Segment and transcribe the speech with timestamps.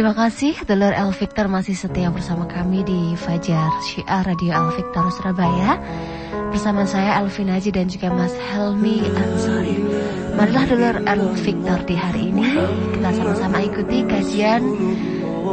[0.00, 5.12] Terima kasih, Dulur El Victor masih setia bersama kami di Fajar Syiar Radio El Victor
[5.12, 5.76] Surabaya.
[6.48, 9.76] Bersama saya Alvin Haji dan juga Mas Helmi Ansari.
[10.40, 12.48] Marilah Dulur El Victor di hari ini.
[12.96, 14.64] Kita sama-sama ikuti kajian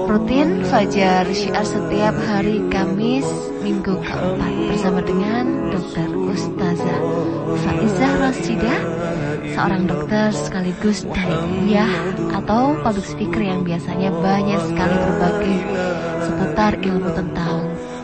[0.07, 3.27] rutin Fajar Syiar setiap hari Kamis
[3.67, 4.53] minggu keempat.
[4.71, 6.07] Bersama dengan Dr.
[6.07, 6.99] Ustazah
[7.67, 8.79] Faizah Rasidah
[9.53, 11.89] seorang dokter sekaligus daiyah
[12.33, 15.57] atau public speaker yang biasanya banyak sekali berbagi
[16.25, 17.57] seputar ilmu tentang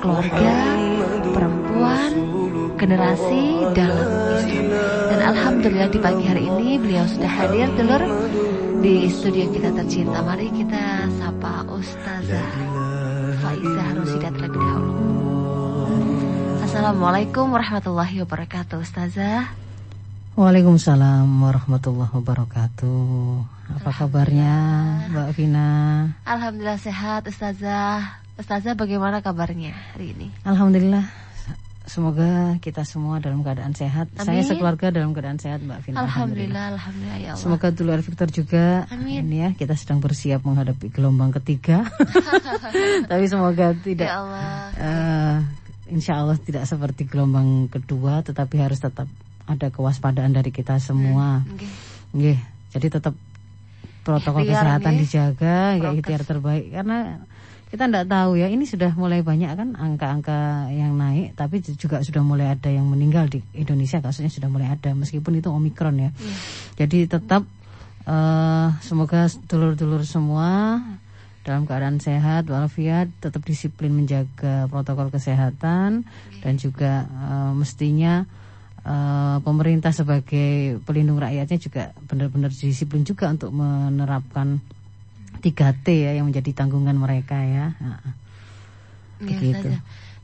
[0.04, 0.58] keluarga,
[1.32, 2.12] perempuan,
[2.76, 4.66] generasi dalam Islam.
[5.12, 8.04] Dan alhamdulillah di pagi hari ini beliau sudah hadir telur
[8.84, 10.20] di studio kita tercinta.
[10.20, 12.52] Mari kita sapa Ustazah
[13.40, 14.92] Faizah Rosidah terlebih dahulu.
[16.68, 19.46] Assalamualaikum warahmatullahi wabarakatuh Ustazah
[20.34, 23.06] Waalaikumsalam warahmatullahi wabarakatuh.
[23.78, 24.54] Apa kabarnya
[25.14, 25.70] Mbak Vina?
[26.26, 28.18] Alhamdulillah sehat Ustazah.
[28.42, 30.34] Ustazah bagaimana kabarnya hari ini?
[30.42, 31.06] Alhamdulillah.
[31.86, 34.10] Semoga kita semua dalam keadaan sehat.
[34.18, 34.26] Amin.
[34.26, 36.02] Saya sekeluarga dalam keadaan sehat Mbak Vina.
[36.02, 37.44] Alhamdulillah, alhamdulillah, ya Allah.
[37.46, 38.66] Semoga dulu Victor juga.
[38.90, 39.30] Amin.
[39.30, 41.86] Ini ya kita sedang bersiap menghadapi gelombang ketiga.
[43.12, 44.10] Tapi semoga tidak.
[44.10, 44.50] Ya Allah.
[44.82, 45.38] Uh,
[45.94, 49.06] insya Allah tidak seperti gelombang kedua, tetapi harus tetap
[49.48, 51.44] ada kewaspadaan dari kita semua.
[51.44, 51.60] Hmm,
[52.16, 52.40] okay.
[52.74, 53.14] Jadi tetap
[54.04, 57.24] protokol ikhtiar, kesehatan dijaga, ya ikhtiar terbaik karena
[57.74, 62.22] kita tidak tahu ya ini sudah mulai banyak kan angka-angka yang naik tapi juga sudah
[62.22, 66.14] mulai ada yang meninggal di Indonesia kasusnya sudah mulai ada meskipun itu omikron ya.
[66.14, 66.38] Yeah.
[66.86, 67.50] Jadi tetap
[68.06, 70.78] uh, semoga dulur-dulur semua
[71.42, 76.42] dalam keadaan sehat walafiat tetap disiplin menjaga protokol kesehatan yeah.
[76.46, 78.30] dan juga uh, mestinya
[78.84, 84.60] uh, pemerintah sebagai pelindung rakyatnya juga benar-benar disiplin juga untuk menerapkan
[85.44, 87.76] 3T ya yang menjadi tanggungan mereka ya.
[87.80, 88.00] Nah,
[89.20, 89.76] begitu.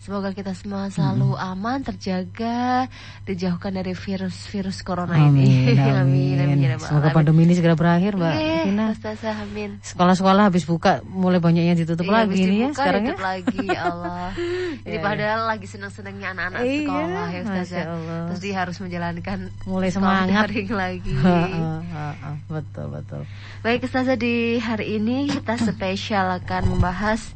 [0.09, 1.50] Semoga kita semua selalu hmm.
[1.53, 2.90] aman, terjaga,
[3.30, 5.78] dijauhkan dari virus-virus corona amin, ini.
[5.78, 6.34] Amin.
[6.34, 6.66] amin.
[6.66, 6.81] amin.
[6.81, 8.34] Semoga pandemi ini segera berakhir, Mbak
[8.66, 8.98] Tina.
[9.46, 9.78] amin.
[9.86, 13.16] Sekolah-sekolah habis buka mulai banyak yang ditutup iya, lagi nih ya sekarang ya.
[13.22, 14.30] lagi, ya Allah.
[14.90, 15.06] Jadi yeah.
[15.06, 17.86] padahal lagi senang-senangnya anak-anak iya, sekolah ya Ustazah.
[18.34, 19.38] Terus dia harus menjalankan
[19.69, 20.50] mulai semangat
[20.90, 21.14] lagi.
[22.50, 23.22] betul, betul.
[23.62, 27.30] Baik Ustazah di hari ini kita spesial akan membahas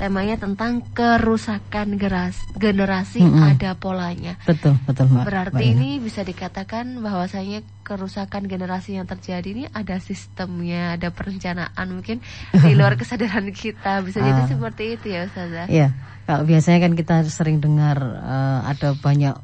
[0.00, 3.50] temanya tentang kerusakan generasi, generasi mm -hmm.
[3.52, 4.40] ada polanya.
[4.48, 5.24] Betul, betul Mbak.
[5.28, 11.86] Berarti Mbak ini bisa dikatakan bahwasanya kerusakan generasi yang terjadi ini ada sistemnya, ada perencanaan
[11.92, 12.24] mungkin
[12.56, 14.00] di luar kesadaran kita.
[14.00, 15.68] Bisa jadi uh, seperti itu ya Ustazah.
[15.68, 15.92] Iya.
[16.24, 19.36] Kalau biasanya kan kita sering dengar uh, ada banyak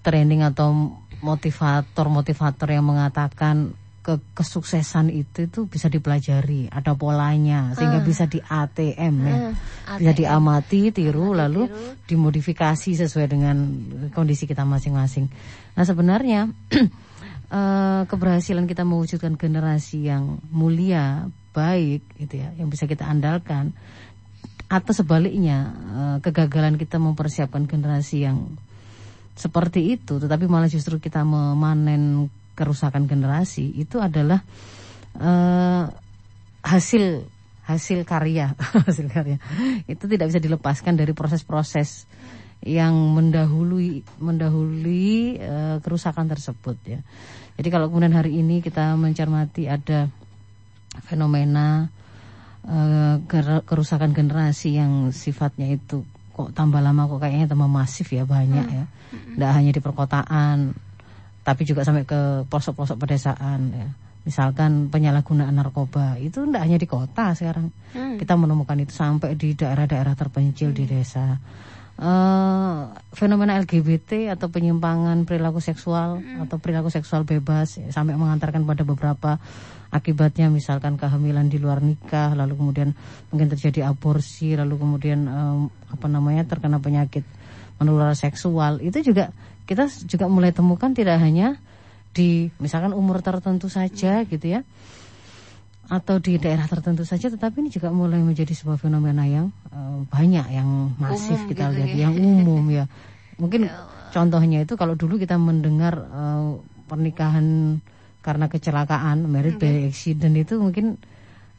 [0.00, 3.76] training atau motivator-motivator yang mengatakan
[4.10, 8.06] ke kesuksesan itu itu bisa dipelajari, ada polanya sehingga uh.
[8.06, 9.36] bisa di ATM ya.
[9.86, 11.94] Uh, bisa diamati, tiru amati, lalu tiru.
[12.10, 13.56] dimodifikasi sesuai dengan
[14.10, 15.30] kondisi kita masing-masing.
[15.78, 16.50] Nah, sebenarnya
[17.54, 23.70] uh, keberhasilan kita mewujudkan generasi yang mulia, baik gitu ya, yang bisa kita andalkan
[24.70, 25.58] atau sebaliknya
[25.90, 28.54] uh, kegagalan kita mempersiapkan generasi yang
[29.34, 34.44] seperti itu tetapi malah justru kita memanen kerusakan generasi itu adalah
[35.16, 35.88] uh,
[36.60, 37.24] hasil
[37.64, 38.52] hasil karya
[38.86, 39.40] hasil karya
[39.88, 42.04] itu tidak bisa dilepaskan dari proses-proses
[42.60, 47.00] yang mendahului mendahului uh, kerusakan tersebut ya.
[47.56, 50.12] Jadi kalau kemudian hari ini kita mencermati ada
[51.08, 51.88] fenomena
[52.68, 53.16] uh,
[53.64, 56.04] kerusakan generasi yang sifatnya itu
[56.36, 58.76] kok tambah lama kok kayaknya tambah masif ya banyak hmm.
[58.76, 58.84] ya.
[59.10, 60.76] Tidak hanya di perkotaan
[61.40, 63.88] tapi juga sampai ke pelosok-pelosok pedesaan ya.
[64.20, 67.72] Misalkan penyalahgunaan narkoba itu tidak hanya di kota sekarang.
[67.96, 68.20] Hmm.
[68.20, 70.76] Kita menemukan itu sampai di daerah-daerah terpencil hmm.
[70.76, 71.40] di desa.
[72.00, 76.48] Uh, fenomena LGBT atau penyimpangan perilaku seksual hmm.
[76.48, 79.36] atau perilaku seksual bebas ya, sampai mengantarkan pada beberapa
[79.92, 82.96] akibatnya misalkan kehamilan di luar nikah lalu kemudian
[83.28, 87.26] mungkin terjadi aborsi lalu kemudian um, apa namanya terkena penyakit
[87.82, 89.34] menular seksual itu juga
[89.70, 91.62] kita juga mulai temukan tidak hanya
[92.10, 94.66] di misalkan umur tertentu saja gitu ya
[95.86, 100.46] atau di daerah tertentu saja tetapi ini juga mulai menjadi sebuah fenomena yang uh, banyak
[100.50, 101.98] yang masif umum kita gitu lihat ya.
[102.06, 102.84] yang umum ya
[103.42, 106.58] mungkin ya contohnya itu kalau dulu kita mendengar uh,
[106.90, 107.78] pernikahan
[108.20, 111.00] karena kecelakaan married by accident itu mungkin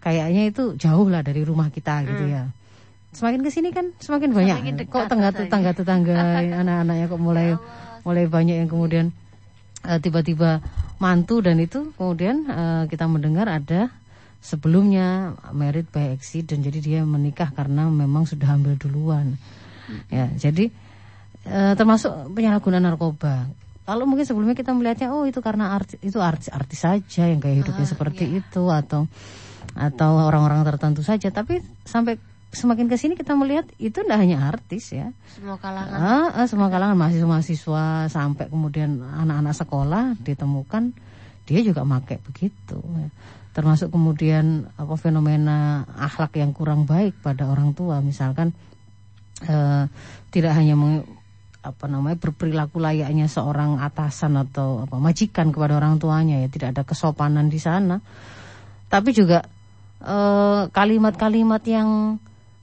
[0.03, 2.33] kayaknya itu jauh lah dari rumah kita gitu hmm.
[2.35, 2.43] ya
[3.11, 4.57] semakin ke sini kan semakin banyak.
[4.63, 6.15] Semakin kok tengah tetangga tetangga
[6.63, 7.57] anak-anaknya kok mulai ya
[8.01, 9.05] mulai banyak yang kemudian
[9.85, 10.63] eh, tiba-tiba
[10.97, 13.89] mantu dan itu kemudian uh, kita mendengar ada
[14.41, 16.65] sebelumnya married by accident.
[16.65, 19.37] Jadi dia menikah karena memang sudah hamil duluan.
[20.09, 20.73] Ya jadi
[21.45, 23.45] e, termasuk penyalahgunaan narkoba.
[23.85, 27.65] Kalau mungkin sebelumnya kita melihatnya oh itu karena artis itu artis artis saja yang kayak
[27.65, 28.39] hidupnya Ah, seperti iya.
[28.41, 29.05] itu atau
[29.77, 31.29] atau orang-orang tertentu saja.
[31.29, 32.17] Tapi sampai
[32.51, 35.95] semakin ke sini kita melihat itu tidak hanya artis ya Semua kalangan.
[35.95, 40.91] Ah, ah, semua kalangan mahasiswa-mahasiswa sampai kemudian anak-anak sekolah ditemukan
[41.47, 43.07] dia juga pakai begitu ya.
[43.55, 48.51] termasuk kemudian apa fenomena akhlak yang kurang baik pada orang tua misalkan
[49.47, 49.87] eh,
[50.31, 51.07] tidak hanya meng-
[51.61, 56.83] apa namanya berperilaku layaknya seorang atasan atau apa majikan kepada orang tuanya ya tidak ada
[56.83, 58.01] kesopanan di sana
[58.91, 59.39] tapi juga
[60.03, 62.19] eh, kalimat-kalimat yang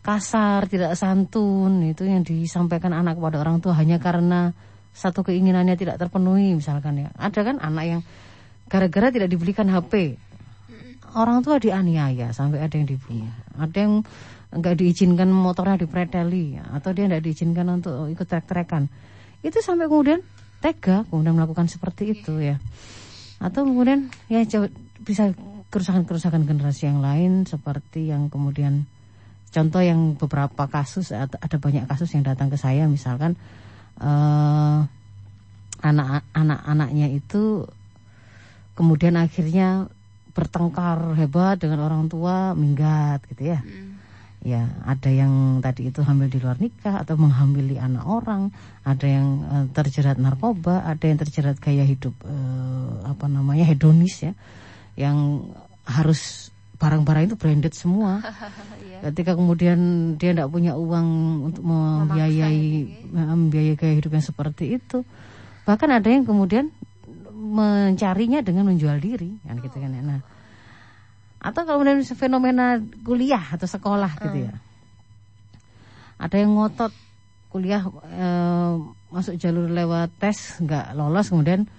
[0.08, 4.56] kasar tidak santun itu yang disampaikan anak kepada orang tua hanya karena
[4.96, 7.12] satu keinginannya tidak terpenuhi misalkan ya.
[7.12, 8.00] Ada kan anak yang
[8.72, 10.16] gara-gara tidak dibelikan HP
[11.12, 13.28] orang tua dianiaya sampai ada yang dibunuh
[13.60, 14.00] ada yang
[14.48, 18.88] nggak diizinkan motornya dipreteli atau dia nggak diizinkan untuk ikut trek-trekan.
[19.44, 20.24] Itu sampai kemudian
[20.64, 22.56] tega kemudian melakukan seperti itu ya.
[23.44, 24.40] Atau kemudian ya
[25.04, 25.36] bisa
[25.68, 28.88] kerusakan-kerusakan generasi yang lain seperti yang kemudian
[29.48, 33.34] contoh yang beberapa kasus ada banyak kasus yang datang ke saya misalkan
[33.98, 34.78] eh
[35.78, 37.62] anak anak-anaknya itu
[38.74, 39.86] kemudian akhirnya
[40.34, 43.90] bertengkar hebat dengan orang tua minggat gitu ya Mm.
[44.46, 48.54] ya ada yang tadi itu hamil di luar nikah atau menghamili anak orang
[48.86, 54.32] ada yang eh, terjerat narkoba ada yang terjerat gaya hidup eh, apa namanya hedonis ya
[54.94, 55.50] yang
[55.86, 58.18] harus barang-barang itu branded semua.
[58.98, 59.14] Iya.
[59.14, 59.78] ketika kemudian
[60.18, 61.06] dia tidak punya uang
[61.46, 65.06] untuk membiayai membiayai gaya hidup yang seperti itu.
[65.62, 66.74] Bahkan ada yang kemudian
[67.30, 70.02] mencarinya dengan menjual diri kan gitu kan ya.
[70.02, 70.20] nah
[71.38, 74.54] atau kalau kemudian fenomena kuliah atau sekolah gitu ya.
[76.18, 76.90] Ada yang ngotot
[77.54, 78.72] kuliah eh,
[79.14, 81.70] masuk jalur lewat tes nggak lolos kemudian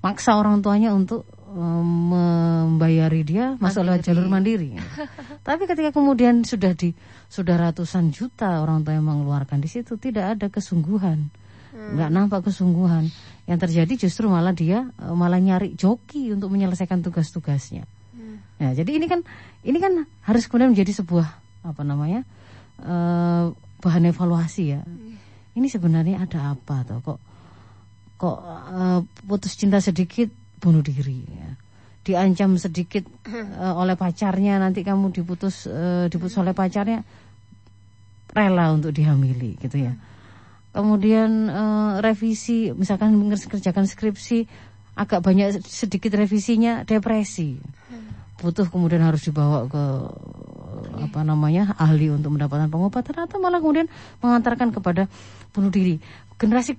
[0.00, 4.08] maksa orang tuanya untuk eh, membayari dia masuk lewat Mandiri.
[4.08, 4.70] jalur mandiri.
[5.46, 6.94] Tapi ketika kemudian sudah di
[7.26, 11.30] sudah ratusan juta orang tua yang mengeluarkan di situ tidak ada kesungguhan.
[11.70, 13.10] Nggak nampak kesungguhan.
[13.46, 17.86] Yang terjadi justru malah dia eh, malah nyari joki untuk menyelesaikan tugas-tugasnya.
[18.14, 18.42] Hmm.
[18.58, 19.20] Ya, jadi ini kan
[19.66, 21.28] ini kan harus kemudian menjadi sebuah
[21.66, 22.22] apa namanya
[22.82, 24.80] eh, bahan evaluasi ya.
[25.50, 27.18] Ini sebenarnya ada apa tuh kok
[28.20, 31.50] kok eh, putus cinta sedikit bunuh diri ya.
[32.00, 37.00] Diancam sedikit eh, oleh pacarnya nanti kamu diputus eh, diputus oleh pacarnya
[38.30, 39.96] rela untuk dihamili gitu ya.
[40.70, 44.46] Kemudian eh, revisi misalkan mengerjakan skripsi
[45.00, 47.56] agak banyak sedikit revisinya depresi
[48.40, 49.84] butuh kemudian harus dibawa ke
[51.00, 53.88] apa namanya ahli untuk mendapatkan pengobatan atau malah kemudian
[54.24, 55.06] mengantarkan kepada
[55.52, 56.00] bunuh diri.
[56.40, 56.72] Generasi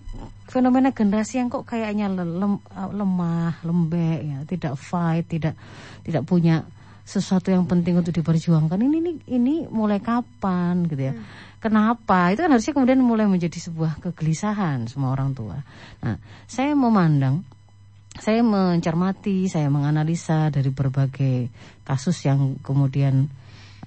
[0.49, 5.53] fenomena generasi yang kok kayaknya le- lem- lemah lembek ya tidak fight tidak
[6.01, 6.65] tidak punya
[7.05, 8.77] sesuatu yang penting untuk diperjuangkan.
[8.77, 11.13] Ini ini, ini mulai kapan gitu ya?
[11.61, 12.33] Kenapa?
[12.33, 15.61] Itu kan harusnya kemudian mulai menjadi sebuah kegelisahan semua orang tua.
[16.01, 16.17] Nah
[16.49, 17.45] saya memandang
[18.19, 21.47] saya mencermati, saya menganalisa dari berbagai
[21.87, 23.31] kasus yang kemudian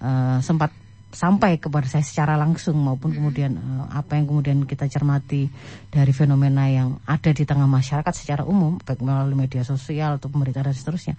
[0.00, 0.72] eh, sempat
[1.14, 5.46] sampai kepada saya secara langsung maupun kemudian eh, apa yang kemudian kita cermati
[5.92, 10.72] dari fenomena yang ada di tengah masyarakat secara umum baik melalui media sosial atau pemberitaan
[10.72, 11.14] dan seterusnya.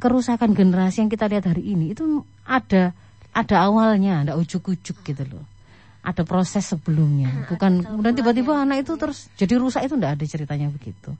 [0.00, 2.96] Kerusakan generasi yang kita lihat hari ini itu ada
[3.30, 5.44] ada awalnya, ada ujuk-ujuk gitu loh.
[6.00, 10.68] Ada proses sebelumnya, bukan kemudian tiba-tiba anak itu terus jadi rusak itu tidak ada ceritanya
[10.72, 11.12] begitu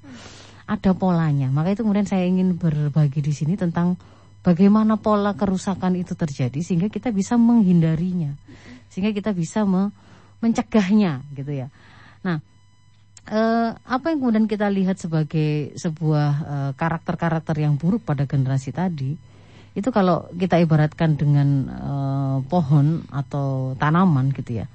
[0.71, 1.51] ada polanya.
[1.51, 3.99] Maka itu kemudian saya ingin berbagi di sini tentang
[4.47, 8.39] bagaimana pola kerusakan itu terjadi sehingga kita bisa menghindarinya.
[8.87, 9.91] Sehingga kita bisa me-
[10.39, 11.67] mencegahnya gitu ya.
[12.23, 12.39] Nah,
[13.27, 19.19] eh, apa yang kemudian kita lihat sebagai sebuah eh, karakter-karakter yang buruk pada generasi tadi
[19.75, 24.67] itu kalau kita ibaratkan dengan eh, pohon atau tanaman gitu ya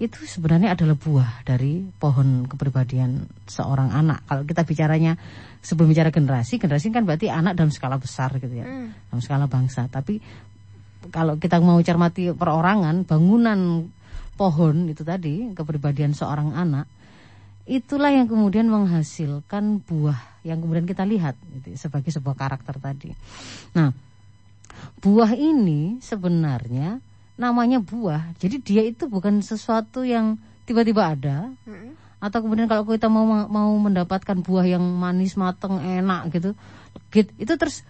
[0.00, 4.24] itu sebenarnya adalah buah dari pohon kepribadian seorang anak.
[4.24, 5.12] Kalau kita bicaranya
[5.60, 8.96] sebelum bicara generasi, generasi kan berarti anak dalam skala besar gitu ya, Hmm.
[9.12, 9.92] dalam skala bangsa.
[9.92, 10.16] Tapi
[11.12, 13.92] kalau kita mau cermati perorangan, bangunan
[14.40, 16.88] pohon itu tadi kepribadian seorang anak,
[17.68, 23.12] itulah yang kemudian menghasilkan buah yang kemudian kita lihat gitu, sebagai sebuah karakter tadi.
[23.76, 23.92] Nah,
[25.00, 27.00] buah ini sebenarnya
[27.40, 28.36] namanya buah.
[28.36, 30.36] Jadi dia itu bukan sesuatu yang
[30.68, 31.96] tiba-tiba ada Mm-mm.
[32.20, 36.52] atau kemudian kalau kita mau mau mendapatkan buah yang manis, mateng, enak gitu,
[36.94, 37.82] legit, itu terus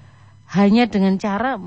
[0.55, 1.59] hanya dengan cara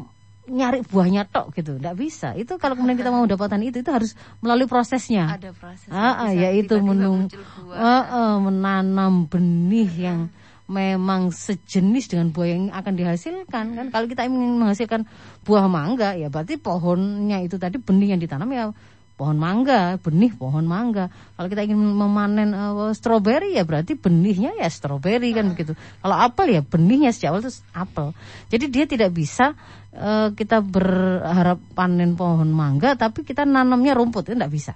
[0.44, 2.36] nyari buahnya tok gitu, tidak bisa.
[2.36, 4.12] Itu kalau kemudian kita mau mendapatkan itu, itu harus
[4.44, 5.40] melalui prosesnya.
[5.40, 5.88] Ada proses.
[5.88, 7.32] Ah, ah, yaitu menung,
[7.72, 10.20] ah, ah, menanam benih yang
[10.68, 13.86] memang sejenis dengan buah yang akan dihasilkan kan.
[13.92, 15.04] Kalau kita ingin menghasilkan
[15.44, 18.72] buah mangga, ya berarti pohonnya itu tadi benih yang ditanam ya
[19.14, 21.08] pohon mangga, benih pohon mangga.
[21.38, 25.78] Kalau kita ingin memanen uh, stroberi ya berarti benihnya ya stroberi kan begitu.
[26.02, 28.08] Kalau apel ya benihnya sejak awal itu apel.
[28.50, 29.54] Jadi dia tidak bisa
[29.94, 34.74] uh, kita berharap panen pohon mangga tapi kita nanamnya rumput itu tidak bisa.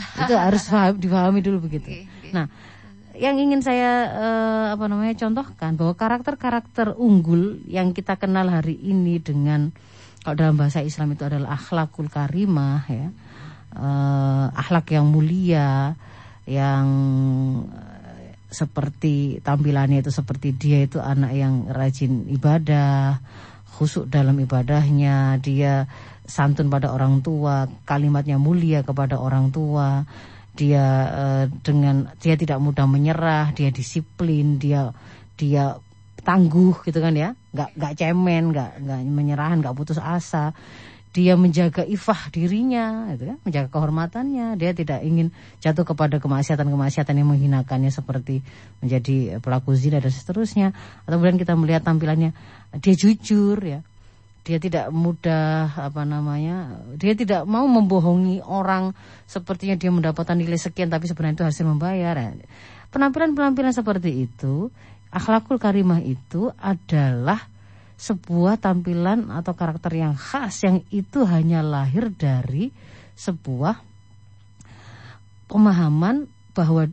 [0.00, 0.64] itu harus
[1.02, 2.08] dipahami dulu begitu.
[2.32, 2.46] Nah,
[3.20, 9.20] yang ingin saya uh, apa namanya contohkan bahwa karakter-karakter unggul yang kita kenal hari ini
[9.20, 9.76] dengan
[10.24, 13.12] kalau dalam bahasa Islam itu adalah akhlakul karimah ya.
[13.70, 15.94] Uh, akhlak yang mulia
[16.48, 16.88] yang
[17.68, 23.20] uh, seperti tampilannya itu seperti dia itu anak yang rajin ibadah
[23.78, 25.86] khusuk dalam ibadahnya dia
[26.26, 30.08] santun pada orang tua kalimatnya mulia kepada orang tua
[30.54, 34.90] dia uh, dengan dia tidak mudah menyerah dia disiplin dia
[35.38, 35.78] dia
[36.20, 40.52] tangguh gitu kan ya nggak nggak cemen nggak nggak menyerahan nggak putus asa
[41.10, 44.54] dia menjaga ifah dirinya, gitu kan, menjaga kehormatannya.
[44.54, 48.46] Dia tidak ingin jatuh kepada kemaksiatan-kemaksiatan yang menghinakannya seperti
[48.78, 50.70] menjadi pelaku zina dan seterusnya.
[51.10, 52.30] Atau kemudian kita melihat tampilannya,
[52.78, 53.82] dia jujur ya,
[54.40, 58.96] dia tidak mudah apa namanya, dia tidak mau membohongi orang
[59.28, 62.16] sepertinya dia mendapatkan nilai sekian tapi sebenarnya itu hasil membayar.
[62.16, 62.32] Ya.
[62.90, 64.72] Penampilan-penampilan seperti itu,
[65.12, 67.46] akhlakul karimah itu adalah
[68.00, 72.72] sebuah tampilan atau karakter yang khas yang itu hanya lahir dari
[73.12, 73.76] sebuah
[75.52, 76.24] pemahaman
[76.56, 76.88] bahwa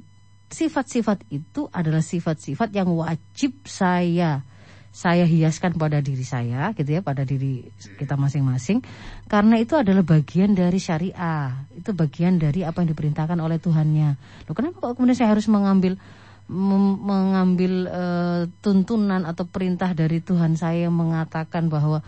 [0.52, 4.44] sifat-sifat itu adalah sifat-sifat yang wajib saya
[4.92, 7.70] saya hiaskan pada diri saya gitu ya pada diri
[8.02, 8.82] kita masing-masing
[9.30, 11.68] karena itu adalah bagian dari syariah.
[11.76, 14.10] Itu bagian dari apa yang diperintahkan oleh Tuhannya.
[14.50, 16.00] Loh kenapa kok kemudian saya harus mengambil
[16.48, 22.00] mengambil uh, tuntunan atau perintah dari Tuhan saya yang mengatakan bahwa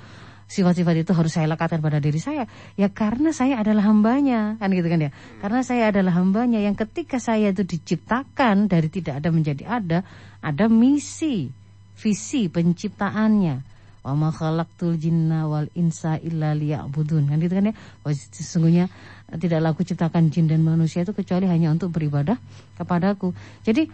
[0.49, 2.47] sifat-sifat itu harus saya lekatkan pada diri saya?
[2.79, 5.11] Ya karena saya adalah hambanya kan gitu kan ya?
[5.43, 9.99] Karena saya adalah hambanya yang ketika saya itu diciptakan dari tidak ada menjadi ada
[10.39, 11.58] ada misi
[11.99, 13.55] visi penciptaannya.
[13.99, 17.27] Wa ma khalaqtul jinna wal insa illa liya'budun.
[17.27, 17.75] Kan gitu kan ya?
[18.07, 18.87] Oh, sesungguhnya
[19.35, 22.39] tidak laku ciptakan jin dan manusia itu kecuali hanya untuk beribadah
[22.79, 23.35] kepadaku.
[23.67, 23.91] Jadi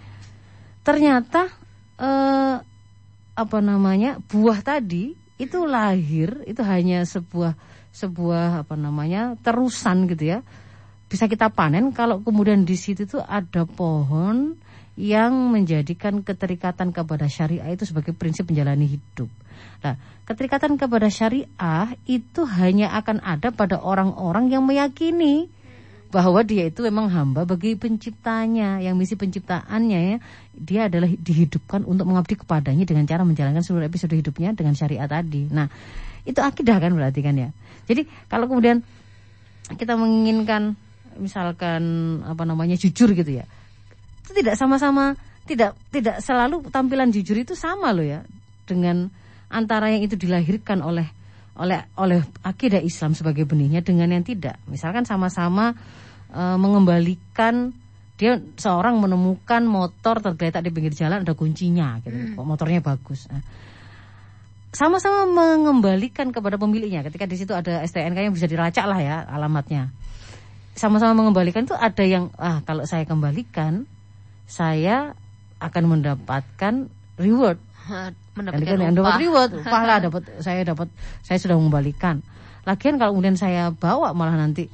[0.86, 1.50] ternyata
[1.98, 2.56] eh,
[3.36, 7.58] apa namanya buah tadi itu lahir itu hanya sebuah
[7.92, 10.40] sebuah apa namanya terusan gitu ya.
[11.10, 14.56] Bisa kita panen kalau kemudian di situ tuh ada pohon
[14.96, 19.28] yang menjadikan keterikatan kepada syariah itu sebagai prinsip menjalani hidup.
[19.84, 25.52] Nah, keterikatan kepada syariah itu hanya akan ada pada orang-orang yang meyakini
[26.16, 28.80] bahwa dia itu memang hamba bagi penciptanya.
[28.80, 30.18] Yang misi penciptaannya ya
[30.56, 35.52] dia adalah dihidupkan untuk mengabdi kepadanya dengan cara menjalankan seluruh episode hidupnya dengan syariat tadi.
[35.52, 35.68] Nah
[36.24, 37.50] itu akidah kan berarti kan ya?
[37.84, 38.80] Jadi kalau kemudian
[39.76, 40.80] kita menginginkan
[41.20, 41.84] misalkan
[42.24, 43.48] apa namanya jujur gitu ya
[44.26, 45.14] itu tidak sama-sama
[45.46, 48.26] tidak tidak selalu tampilan jujur itu sama loh ya
[48.66, 49.14] dengan
[49.50, 51.06] antara yang itu dilahirkan oleh
[51.56, 54.60] oleh oleh akidah Islam sebagai benihnya dengan yang tidak.
[54.68, 55.72] Misalkan sama-sama
[56.28, 57.72] e, mengembalikan
[58.16, 62.36] dia seorang menemukan motor tergeletak di pinggir jalan ada kuncinya gitu.
[62.36, 62.44] Hmm.
[62.44, 63.32] Motornya bagus.
[63.32, 63.44] Nah,
[64.76, 69.96] sama-sama mengembalikan kepada pemiliknya ketika di situ ada STNK yang bisa dilacak lah ya alamatnya.
[70.76, 73.88] Sama-sama mengembalikan itu ada yang ah kalau saya kembalikan
[74.46, 75.14] saya
[75.60, 77.58] akan mendapatkan reward
[78.36, 80.90] mendapatkan yang dapat reward pahala dapat saya dapat
[81.22, 82.22] saya sudah mengembalikan
[82.66, 84.66] lagian kalau kemudian saya bawa malah nanti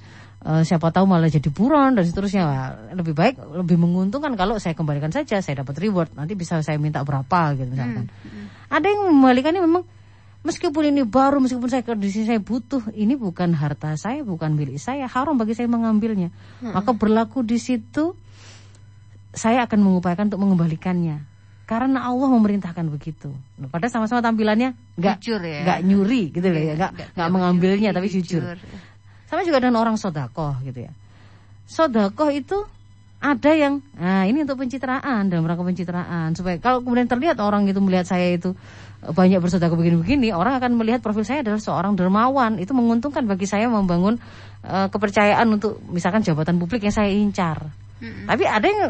[0.48, 2.44] uh, siapa tahu malah jadi buron dan seterusnya
[2.96, 7.04] lebih baik lebih menguntungkan kalau saya kembalikan saja saya dapat reward nanti bisa saya minta
[7.04, 8.28] berapa gitu misalkan hmm.
[8.32, 8.46] hmm.
[8.72, 9.84] ada yang mengembalikannya memang
[10.42, 15.06] meskipun ini baru meskipun saya kondisi saya butuh ini bukan harta saya bukan milik saya
[15.06, 16.74] haram bagi saya mengambilnya hmm.
[16.74, 18.18] maka berlaku di situ
[19.32, 21.24] saya akan mengupayakan untuk mengembalikannya
[21.72, 23.32] karena Allah memerintahkan begitu.
[23.56, 25.64] Nah, padahal sama-sama tampilannya nggak ya.
[25.64, 28.44] nggak nyuri gitu loh ya, nggak nggak mengambilnya tapi jujur.
[28.44, 28.60] jujur.
[29.32, 30.92] Sama juga dengan orang sodakoh gitu ya.
[31.64, 32.68] Sodakoh itu
[33.22, 37.80] ada yang, nah ini untuk pencitraan dalam rangka pencitraan supaya kalau kemudian terlihat orang itu
[37.80, 38.52] melihat saya itu
[39.02, 42.60] banyak bersodakoh begini-begini, orang akan melihat profil saya adalah seorang dermawan.
[42.60, 44.20] Itu menguntungkan bagi saya membangun
[44.68, 47.72] uh, kepercayaan untuk misalkan jabatan publik yang saya incar.
[47.98, 48.26] Mm -hmm.
[48.28, 48.82] Tapi ada yang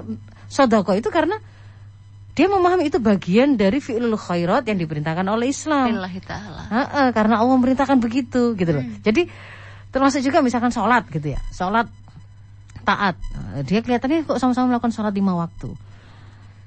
[0.51, 1.39] sodakoh itu karena
[2.35, 5.95] dia memahami itu bagian dari fi'lul khairat yang diperintahkan oleh Islam.
[6.23, 6.63] Ta'ala.
[6.67, 8.83] Heeh, karena Allah memerintahkan begitu gitu loh.
[8.83, 8.99] Hmm.
[9.03, 9.27] Jadi
[9.91, 11.87] termasuk juga misalkan sholat gitu ya, sholat
[12.87, 13.19] taat.
[13.59, 15.75] Eh, Dia kelihatannya kok sama-sama melakukan sholat lima waktu.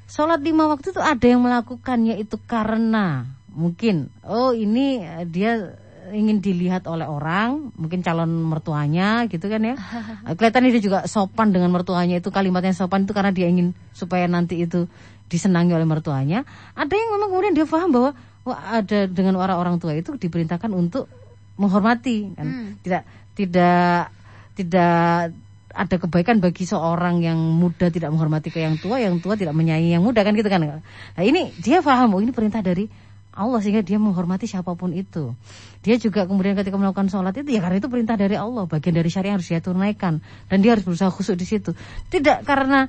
[0.05, 3.25] Sholat lima waktu itu ada yang melakukannya itu karena
[3.55, 5.01] mungkin oh ini
[5.31, 5.79] dia
[6.13, 9.75] ingin dilihat oleh orang, mungkin calon mertuanya gitu kan ya.
[10.37, 14.61] Kelihatannya dia juga sopan dengan mertuanya itu kalimatnya sopan itu karena dia ingin supaya nanti
[14.61, 14.91] itu
[15.33, 16.45] disenangi oleh mertuanya.
[16.77, 18.11] Ada yang memang kemudian dia paham bahwa
[18.45, 21.09] wah ada dengan orang-orang tua itu diperintahkan untuk
[21.57, 22.47] menghormati kan.
[22.47, 22.71] Hmm.
[22.85, 23.03] Tidak
[23.39, 24.13] tidak
[24.55, 25.33] tidak
[25.75, 29.99] ada kebaikan bagi seorang yang muda tidak menghormati ke yang tua, yang tua tidak menyayangi
[29.99, 30.63] yang muda kan gitu kan.
[30.63, 32.87] Nah ini dia paham oh ini perintah dari
[33.35, 35.35] Allah sehingga dia menghormati siapa pun itu.
[35.83, 39.11] Dia juga kemudian ketika melakukan sholat itu ya karena itu perintah dari Allah, bagian dari
[39.11, 41.75] syariat harus dia tunaikan dan dia harus berusaha khusyuk di situ.
[42.09, 42.87] Tidak karena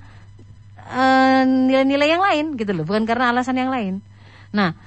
[0.86, 4.06] eh, nilai-nilai yang lain gitu loh, bukan karena alasan yang lain.
[4.54, 4.78] Nah,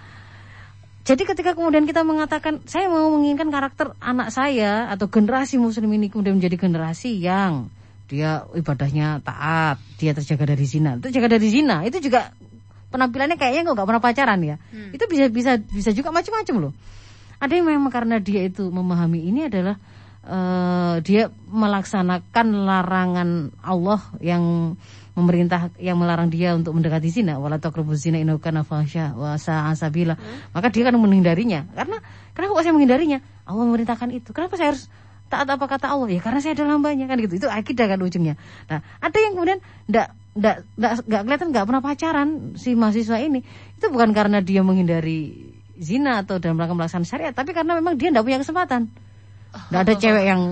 [1.09, 6.13] jadi ketika kemudian kita mengatakan saya mau menginginkan karakter anak saya atau generasi muslim ini
[6.13, 7.73] kemudian menjadi generasi yang
[8.09, 10.97] dia ibadahnya taat, dia terjaga dari zina.
[10.97, 12.33] Terjaga dari zina itu juga
[12.89, 14.57] penampilannya kayaknya kok nggak pernah pacaran ya.
[14.93, 16.73] Itu bisa bisa bisa juga macam-macam loh.
[17.39, 19.79] Ada yang memang karena dia itu memahami ini adalah
[20.27, 23.29] eh, dia melaksanakan larangan
[23.63, 24.75] Allah yang
[25.19, 27.43] memerintah yang melarang dia untuk mendekati zina.
[27.43, 30.15] Wala taqrabuz zina innahu kana fahsya wa sa'a sabila.
[30.55, 31.67] Maka dia akan menghindarinya.
[31.75, 31.99] Karena
[32.39, 33.19] kenapa kok saya menghindarinya?
[33.43, 34.31] Allah memerintahkan itu.
[34.31, 34.87] Kenapa saya harus
[35.27, 36.09] taat apa kata Allah?
[36.15, 37.35] Ya karena saya adalah hambanya kan gitu.
[37.43, 38.39] Itu akidah kan ujungnya.
[38.71, 39.59] Nah ada yang kemudian
[39.91, 43.43] ndak nggak kelihatan nggak pernah pacaran si mahasiswa ini
[43.75, 48.15] itu bukan karena dia menghindari zina atau dalam rangka melaksanakan syariat tapi karena memang dia
[48.15, 48.87] ndak punya kesempatan
[49.75, 50.43] ndak ada cewek yang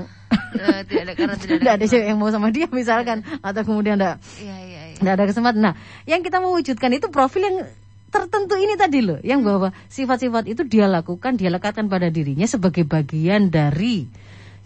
[0.56, 1.62] Eh, tidak ada karena tidak ada.
[1.62, 4.98] nggak ada cewek yang mau sama dia misalkan atau kemudian nggak Iya iya iya.
[4.98, 5.60] nggak ada kesempatan.
[5.62, 5.74] Nah,
[6.08, 7.56] yang kita mau wujudkan itu profil yang
[8.10, 12.88] tertentu ini tadi loh, yang bahwa sifat-sifat itu dia lakukan, dia lekatkan pada dirinya sebagai
[12.88, 14.08] bagian dari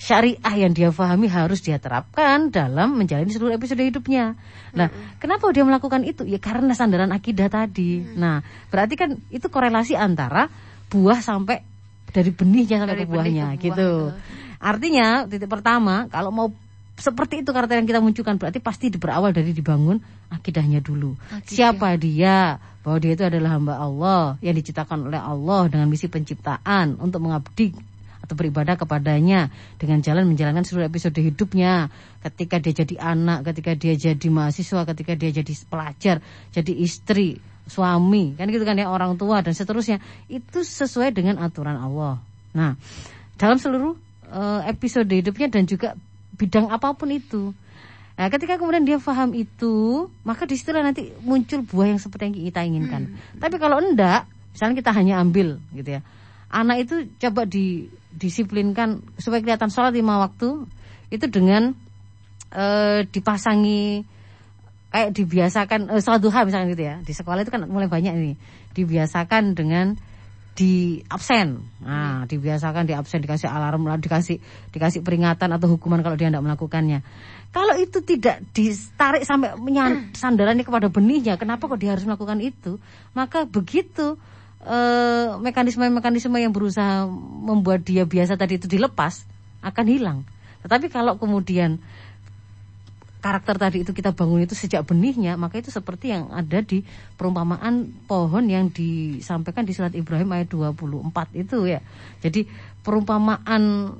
[0.01, 4.33] syariah yang dia pahami harus dia terapkan dalam menjalani seluruh episode hidupnya.
[4.73, 4.89] Nah,
[5.21, 6.25] kenapa dia melakukan itu?
[6.25, 8.01] Ya karena sandaran akidah tadi.
[8.17, 8.41] Nah,
[8.73, 10.49] berarti kan itu korelasi antara
[10.89, 11.61] buah sampai
[12.11, 13.91] dari benihnya sampai Dari ke benih buahnya ke buah, gitu.
[14.01, 14.05] betul.
[14.61, 16.49] Artinya titik pertama kalau mau
[16.97, 20.01] seperti itu karakter yang kita munculkan berarti pasti berawal dari dibangun
[20.33, 21.13] akidahnya dulu.
[21.29, 21.45] Akidah.
[21.45, 22.57] Siapa dia?
[22.81, 27.89] Bahwa dia itu adalah hamba Allah yang diciptakan oleh Allah dengan misi penciptaan untuk mengabdi
[28.31, 31.90] atau beribadah kepadanya dengan jalan menjalankan seluruh episode hidupnya.
[32.23, 36.23] Ketika dia jadi anak, ketika dia jadi mahasiswa, ketika dia jadi pelajar,
[36.55, 39.99] jadi istri, suami, kan gitu kan ya orang tua dan seterusnya.
[40.31, 42.23] Itu sesuai dengan aturan Allah.
[42.55, 42.79] Nah,
[43.35, 43.99] dalam seluruh
[44.31, 45.99] eh, episode hidupnya dan juga
[46.38, 47.51] bidang apa pun itu.
[48.14, 52.37] Nah, ketika kemudian dia paham itu, maka di situlah nanti muncul buah yang seperti yang
[52.37, 53.03] kita inginkan.
[53.43, 56.01] Tapi kalau enggak, misalnya kita hanya ambil gitu ya.
[56.51, 60.67] Anak itu coba didisiplinkan supaya kelihatan sholat lima waktu
[61.15, 61.79] itu dengan
[62.51, 64.03] eh, dipasangi
[64.91, 66.97] kayak dibiasakan eh, sholat duha misalnya gitu ya.
[67.07, 68.35] Di sekolah itu kan mulai banyak ini.
[68.75, 69.95] Dibiasakan dengan
[70.59, 71.63] di absen.
[71.87, 74.43] Nah, dibiasakan di absen dikasih alarm, dikasih
[74.75, 77.01] dikasih peringatan atau hukuman kalau dia tidak melakukannya.
[77.51, 82.79] Kalau itu tidak ditarik sampai menyan- sandarannya kepada benihnya, kenapa kok dia harus melakukan itu?
[83.17, 84.21] Maka begitu
[85.40, 87.09] mekanisme-mekanisme yang berusaha
[87.44, 89.25] membuat dia biasa tadi itu dilepas
[89.64, 90.18] akan hilang.
[90.61, 91.81] Tetapi kalau kemudian
[93.20, 96.81] karakter tadi itu kita bangun itu sejak benihnya maka itu seperti yang ada di
[97.20, 101.85] perumpamaan pohon yang disampaikan di surat Ibrahim ayat 24 itu ya
[102.25, 102.49] jadi
[102.81, 103.92] perumpamaan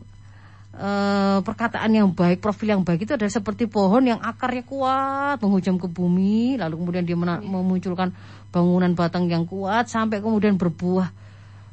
[0.75, 5.77] eh, perkataan yang baik profil yang baik itu adalah seperti pohon yang akarnya kuat menghujam
[5.81, 8.15] ke bumi lalu kemudian dia mena- memunculkan
[8.51, 11.11] bangunan batang yang kuat sampai kemudian berbuah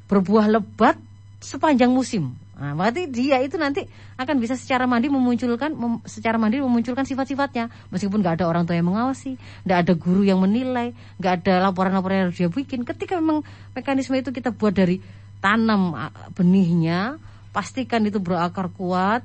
[0.07, 0.95] berbuah lebat
[1.37, 2.33] sepanjang musim.
[2.57, 3.85] Nah, berarti dia itu nanti
[4.17, 8.73] akan bisa secara mandiri memunculkan mem- secara mandiri memunculkan sifat-sifatnya meskipun nggak ada orang tua
[8.73, 12.81] yang mengawasi, nggak ada guru yang menilai, nggak ada laporan-laporan yang dia bikin.
[12.81, 13.45] Ketika memang
[13.77, 14.97] mekanisme itu kita buat dari
[15.37, 19.23] tanam ah, benihnya, pastikan itu berakar kuat,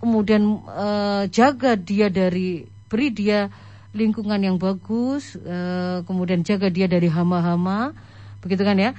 [0.00, 3.48] kemudian eh, jaga dia dari beri dia
[3.94, 7.94] lingkungan yang bagus, eh, kemudian jaga dia dari hama-hama,
[8.42, 8.92] begitu kan ya?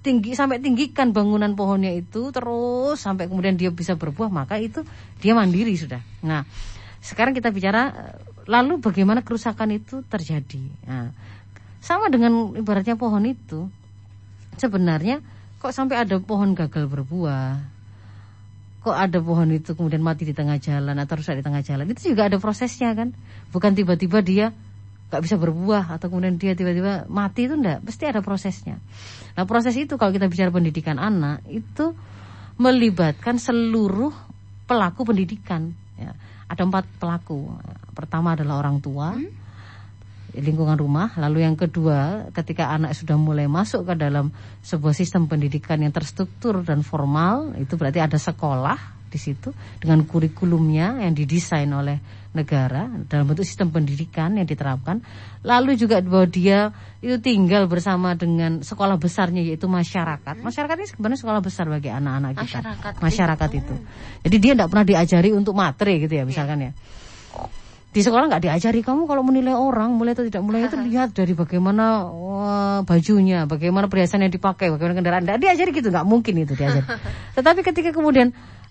[0.00, 4.80] tinggi sampai tinggikan bangunan pohonnya itu terus sampai kemudian dia bisa berbuah maka itu
[5.20, 6.00] dia mandiri sudah.
[6.24, 6.48] Nah,
[7.04, 8.16] sekarang kita bicara eh,
[8.48, 10.64] lalu bagaimana kerusakan itu terjadi.
[10.88, 11.12] Nah,
[11.84, 13.68] sama dengan ibaratnya pohon itu
[14.56, 15.20] sebenarnya
[15.60, 17.79] kok sampai ada pohon gagal berbuah.
[18.80, 21.84] Kok ada pohon itu kemudian mati di tengah jalan atau rusak di tengah jalan.
[21.92, 23.12] Itu juga ada prosesnya kan.
[23.52, 24.56] Bukan tiba-tiba dia
[25.10, 28.78] nggak bisa berbuah atau kemudian dia tiba-tiba mati itu enggak, pasti ada prosesnya.
[29.34, 31.92] Nah proses itu kalau kita bicara pendidikan anak itu
[32.56, 34.14] melibatkan seluruh
[34.70, 35.74] pelaku pendidikan.
[35.98, 36.14] Ya.
[36.46, 37.50] Ada empat pelaku.
[37.92, 39.39] Pertama adalah orang tua, hmm?
[40.34, 41.14] Lingkungan rumah.
[41.18, 44.30] Lalu yang kedua, ketika anak sudah mulai masuk ke dalam
[44.62, 49.50] sebuah sistem pendidikan yang terstruktur dan formal, itu berarti ada sekolah di situ
[49.82, 51.98] dengan kurikulumnya yang didesain oleh
[52.30, 55.02] negara dalam bentuk sistem pendidikan yang diterapkan.
[55.42, 56.70] Lalu juga bahwa dia
[57.02, 60.38] itu tinggal bersama dengan sekolah besarnya yaitu masyarakat.
[60.38, 60.46] Hmm.
[60.46, 62.62] Masyarakat ini sebenarnya sekolah besar bagi anak-anak kita.
[62.62, 63.66] Masyarakat, masyarakat itu.
[63.66, 63.74] itu.
[64.30, 66.72] Jadi dia tidak pernah diajari untuk materi gitu ya misalkan ya.
[67.90, 71.34] Di sekolah nggak diajari kamu kalau menilai orang mulai atau tidak mulai itu lihat dari
[71.34, 75.22] bagaimana wah, bajunya, bagaimana perhiasan yang dipakai, bagaimana kendaraan.
[75.26, 76.86] Tidak diajari gitu, nggak mungkin itu diajari.
[77.36, 78.30] Tetapi ketika kemudian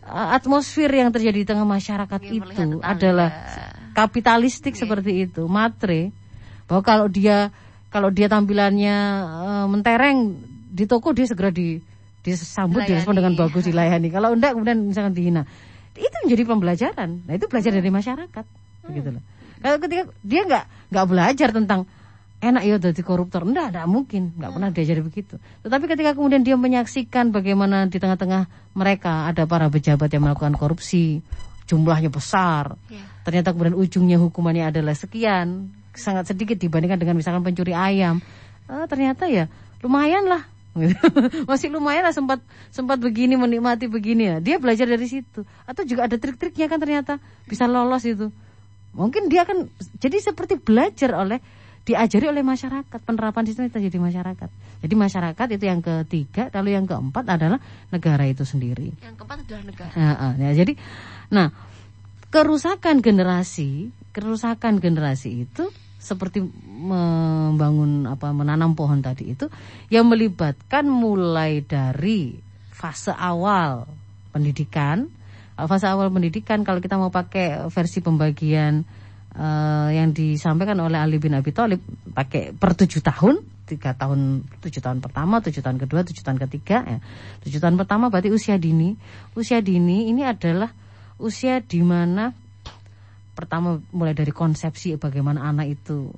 [0.10, 3.30] Eh, atmosfer yang terjadi di tengah masyarakat Ingin itu adalah
[3.94, 4.82] kapitalistik yeah.
[4.82, 6.10] seperti itu, matre.
[6.66, 7.54] Bahwa kalau dia
[7.94, 10.34] kalau dia tampilannya uh, mentereng
[10.70, 11.82] di toko dia segera di
[12.26, 14.10] disambut direspon dengan bagus dilayani.
[14.16, 15.50] Kalau enggak kemudian misalkan dihina.
[15.98, 17.10] Itu menjadi pembelajaran.
[17.26, 18.46] Nah, itu belajar dari masyarakat.
[18.90, 18.98] Hmm.
[18.98, 19.24] Begitu loh.
[19.60, 21.86] Kalau ketika dia nggak nggak belajar tentang
[22.40, 23.44] enak ya jadi koruptor.
[23.44, 25.36] Enggak, enggak mungkin, enggak pernah diajari begitu.
[25.62, 31.20] Tetapi ketika kemudian dia menyaksikan bagaimana di tengah-tengah mereka ada para pejabat yang melakukan korupsi,
[31.68, 32.80] jumlahnya besar.
[32.88, 33.04] Yeah.
[33.28, 38.24] Ternyata kemudian ujungnya hukumannya adalah sekian, sangat sedikit dibandingkan dengan misalkan pencuri ayam.
[38.72, 39.52] Eh, ternyata ya
[39.84, 40.48] lumayan lah.
[41.50, 42.40] Masih lumayan lah sempat
[42.72, 44.38] sempat begini menikmati begini ya.
[44.40, 45.44] Dia belajar dari situ.
[45.68, 48.32] Atau juga ada trik-triknya kan ternyata bisa lolos itu.
[48.94, 49.70] Mungkin dia akan
[50.02, 51.40] jadi seperti belajar oleh
[51.86, 53.00] diajari oleh masyarakat.
[53.02, 54.50] Penerapan sistem itu jadi masyarakat.
[54.80, 58.94] Jadi masyarakat itu yang ketiga lalu yang keempat adalah negara itu sendiri.
[59.02, 59.94] Yang keempat adalah negara.
[59.98, 60.74] Nah, ya, jadi
[61.34, 61.50] nah
[62.30, 69.52] kerusakan generasi kerusakan generasi itu seperti membangun apa menanam pohon tadi itu
[69.92, 72.40] yang melibatkan mulai dari
[72.72, 73.84] fase awal
[74.32, 75.12] pendidikan
[75.66, 78.86] fase awal pendidikan kalau kita mau pakai versi pembagian
[79.36, 84.82] uh, yang disampaikan oleh Ali bin Abi Thalib pakai per tujuh tahun tiga tahun tujuh
[84.82, 86.98] tahun pertama tujuh tahun kedua tujuh tahun ketiga ya.
[87.46, 88.98] Tujuh tahun pertama berarti usia dini.
[89.38, 90.74] Usia dini ini adalah
[91.22, 92.34] usia di mana
[93.38, 96.10] pertama mulai dari konsepsi bagaimana anak itu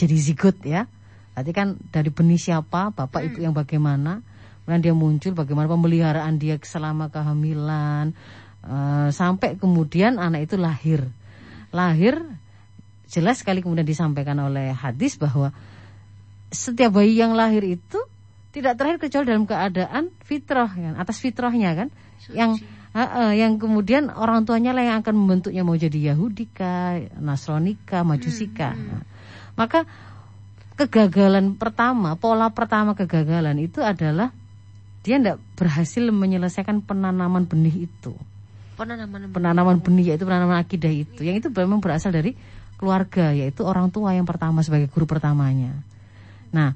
[0.00, 0.88] jadi zigot ya.
[1.34, 3.28] Berarti kan dari benih siapa, bapak hmm.
[3.30, 4.22] ibu yang bagaimana,
[4.64, 8.16] kemudian dia muncul bagaimana pemeliharaan dia selama kehamilan,
[8.64, 11.04] uh, sampai kemudian anak itu lahir
[11.74, 12.16] lahir
[13.10, 15.52] jelas sekali kemudian disampaikan oleh hadis bahwa
[16.54, 17.98] setiap bayi yang lahir itu
[18.54, 21.88] tidak terakhir kecuali dalam keadaan fitrah kan atas fitrahnya kan
[22.22, 22.38] Suci.
[22.38, 22.54] yang
[22.94, 27.74] uh, uh, yang kemudian orang tuanya lah yang akan membentuknya mau jadi Yahudi kah, Nasrani
[27.82, 28.72] kah, Majusi kah.
[28.72, 28.90] Hmm, hmm.
[28.94, 29.02] Nah,
[29.58, 29.80] maka
[30.78, 34.30] kegagalan pertama, pola pertama kegagalan itu adalah
[35.04, 38.16] dia tidak berhasil menyelesaikan penanaman benih itu.
[38.74, 39.34] Penanaman benih.
[39.36, 41.20] penanaman benih yaitu penanaman akidah itu.
[41.20, 42.32] Yang itu memang berasal dari
[42.80, 45.76] keluarga yaitu orang tua yang pertama sebagai guru pertamanya.
[46.50, 46.72] Nah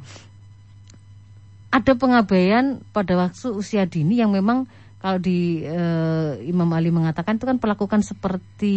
[1.68, 4.68] ada pengabaian pada waktu usia dini yang memang
[5.00, 8.76] kalau di uh, Imam Ali mengatakan itu kan perlakukan seperti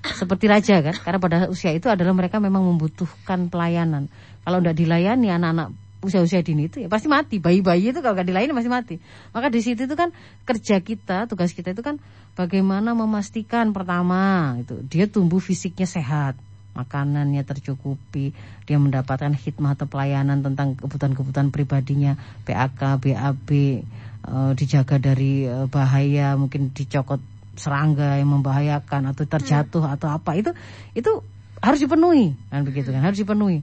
[0.00, 0.96] seperti raja kan?
[0.96, 4.08] Karena pada usia itu adalah mereka memang membutuhkan pelayanan.
[4.44, 7.36] Kalau tidak dilayani anak-anak usia-usia dini itu ya pasti mati.
[7.38, 8.96] Bayi-bayi itu kalau gak dilayani masih mati.
[9.36, 10.12] Maka di situ itu kan
[10.48, 12.00] kerja kita, tugas kita itu kan
[12.34, 16.40] bagaimana memastikan pertama itu dia tumbuh fisiknya sehat,
[16.72, 18.32] makanannya tercukupi,
[18.64, 22.16] dia mendapatkan hikmah atau pelayanan tentang kebutuhan-kebutuhan pribadinya,
[22.48, 27.20] PAK, BAB, e, dijaga dari e, bahaya, mungkin dicokot
[27.60, 29.94] serangga yang membahayakan atau terjatuh hmm.
[30.00, 30.50] atau apa itu
[30.96, 31.20] itu
[31.60, 33.60] harus dipenuhi kan begitu kan harus dipenuhi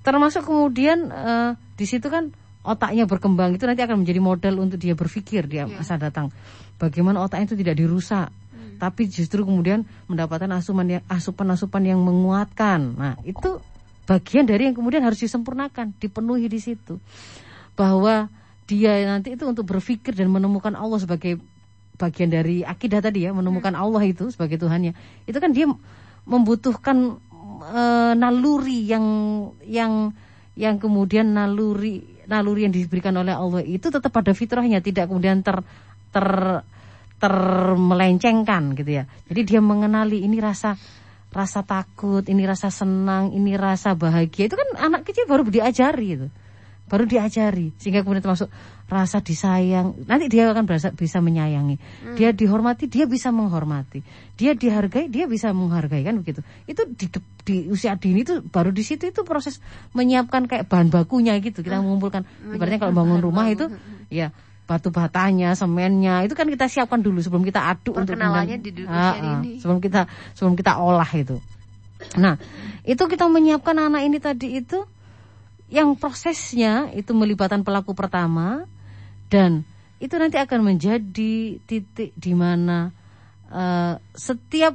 [0.00, 4.92] termasuk kemudian uh, di situ kan otaknya berkembang itu nanti akan menjadi model untuk dia
[4.92, 5.80] berpikir dia yeah.
[5.80, 6.28] masa datang
[6.76, 8.76] bagaimana otaknya itu tidak dirusak hmm.
[8.80, 13.60] tapi justru kemudian mendapatkan asupan yang asupan-asupan yang menguatkan nah itu
[14.04, 17.00] bagian dari yang kemudian harus disempurnakan dipenuhi di situ
[17.76, 18.28] bahwa
[18.68, 21.40] dia nanti itu untuk berpikir dan menemukan Allah sebagai
[21.96, 23.82] bagian dari akidah tadi ya menemukan hmm.
[23.84, 24.96] Allah itu sebagai Tuhannya
[25.28, 25.68] itu kan dia
[26.28, 27.20] membutuhkan
[27.60, 27.82] e,
[28.16, 29.06] naluri yang
[29.64, 30.10] yang
[30.56, 35.62] yang kemudian naluri naluri yang diberikan oleh Allah itu tetap pada fitrahnya tidak kemudian ter
[36.10, 36.28] ter
[37.20, 39.04] termelencengkan gitu ya.
[39.28, 40.74] Jadi dia mengenali ini rasa
[41.30, 44.50] rasa takut, ini rasa senang, ini rasa bahagia.
[44.50, 46.26] Itu kan anak kecil baru diajari itu.
[46.90, 48.50] Baru diajari sehingga kemudian termasuk
[48.90, 51.78] rasa disayang, nanti dia akan berasa, bisa menyayangi.
[51.78, 52.16] Hmm.
[52.18, 54.02] Dia dihormati, dia bisa menghormati.
[54.34, 56.42] Dia dihargai, dia bisa menghargai kan begitu.
[56.66, 57.06] Itu di,
[57.46, 59.62] di usia dini itu baru di situ itu proses
[59.94, 61.62] menyiapkan kayak bahan bakunya gitu.
[61.62, 61.86] Kita hmm.
[61.86, 63.70] mengumpulkan ibaratnya kalau bangun rumah itu
[64.10, 64.34] ya
[64.66, 69.42] batu batanya, semennya itu kan kita siapkan dulu sebelum kita aduk untuk di uh, uh,
[69.58, 71.42] sebelum kita sebelum kita olah itu.
[72.18, 72.38] Nah,
[72.86, 74.86] itu kita menyiapkan anak ini tadi itu
[75.70, 78.66] yang prosesnya itu melibatkan pelaku pertama,
[79.30, 79.62] dan
[80.02, 82.90] itu nanti akan menjadi titik di mana
[83.48, 84.74] uh, setiap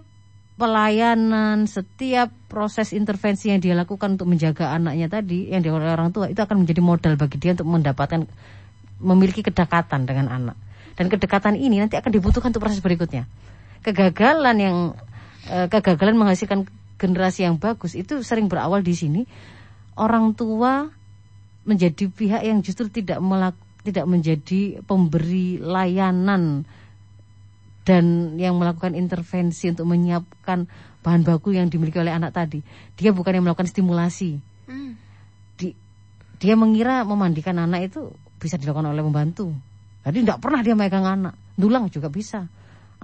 [0.56, 6.32] pelayanan, setiap proses intervensi yang dia lakukan untuk menjaga anaknya tadi yang dioleh orang tua
[6.32, 8.24] itu akan menjadi modal bagi dia untuk mendapatkan
[9.04, 10.56] memiliki kedekatan dengan anak.
[10.96, 13.28] Dan kedekatan ini nanti akan dibutuhkan untuk proses berikutnya.
[13.84, 14.78] Kegagalan yang
[15.52, 16.63] uh, kegagalan menghasilkan
[16.96, 19.22] generasi yang bagus itu sering berawal di sini.
[20.00, 20.88] Orang tua
[21.68, 26.65] menjadi pihak yang justru tidak melakukan tidak menjadi pemberi layanan
[27.86, 30.65] dan yang melakukan intervensi untuk menyiapkan
[31.06, 32.65] bahan baku yang dimiliki oleh anak tadi.
[32.98, 34.41] Dia bukan yang melakukan stimulasi.
[34.65, 34.98] Hmm.
[35.54, 35.78] Di,
[36.41, 38.10] dia mengira memandikan anak itu
[38.41, 39.54] bisa dilakukan oleh pembantu.
[40.02, 41.38] Jadi tidak pernah dia megang anak.
[41.54, 42.50] Dulang juga bisa.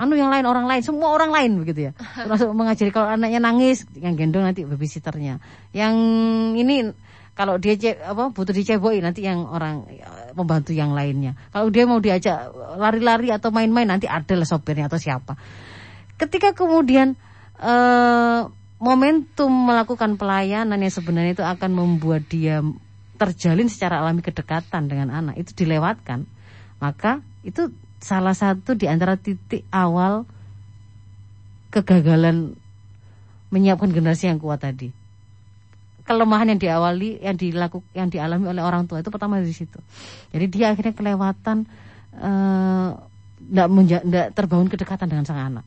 [0.02, 1.91] Anu yang lain orang lain, semua orang lain begitu ya.
[2.26, 5.38] Termasuk mengajari kalau anaknya nangis, yang gendong nanti babysitternya.
[5.78, 5.94] Yang
[6.58, 6.76] ini
[7.42, 7.74] kalau dia
[8.06, 9.90] apa butuh diceboi nanti yang orang
[10.38, 11.34] pembantu yang lainnya.
[11.50, 15.34] Kalau dia mau diajak lari-lari atau main-main nanti ada lah sopirnya atau siapa.
[16.22, 17.18] Ketika kemudian
[17.58, 18.42] eh,
[18.78, 22.62] momentum melakukan pelayanan yang sebenarnya itu akan membuat dia
[23.18, 26.30] terjalin secara alami kedekatan dengan anak itu dilewatkan,
[26.78, 30.30] maka itu salah satu di antara titik awal
[31.74, 32.54] kegagalan
[33.50, 35.01] menyiapkan generasi yang kuat tadi
[36.12, 39.80] kelemahan yang diawali yang dilakukan yang dialami oleh orang tua itu pertama di situ.
[40.36, 41.63] Jadi dia akhirnya kelewatan
[43.39, 45.65] tidak uh, tidak terbangun kedekatan dengan sang anak.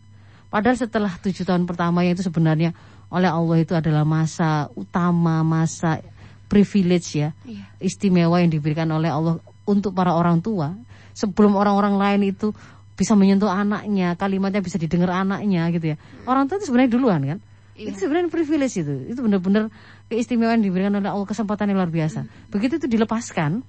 [0.52, 2.76] Padahal setelah tujuh tahun pertama yang itu sebenarnya
[3.08, 6.04] oleh Allah itu adalah masa utama, masa
[6.46, 7.64] privilege ya, iya.
[7.80, 10.76] istimewa yang diberikan oleh Allah untuk para orang tua.
[11.14, 12.50] Sebelum orang-orang lain itu
[12.94, 15.96] bisa menyentuh anaknya, kalimatnya bisa didengar anaknya gitu ya.
[16.26, 17.38] Orang tua itu sebenarnya duluan kan.
[17.74, 17.90] Iya.
[17.90, 18.94] Itu sebenarnya privilege itu.
[19.10, 19.70] Itu benar-benar
[20.06, 22.22] keistimewaan diberikan oleh Allah kesempatan yang luar biasa.
[22.22, 22.30] Hmm.
[22.54, 23.66] Begitu itu dilepaskan,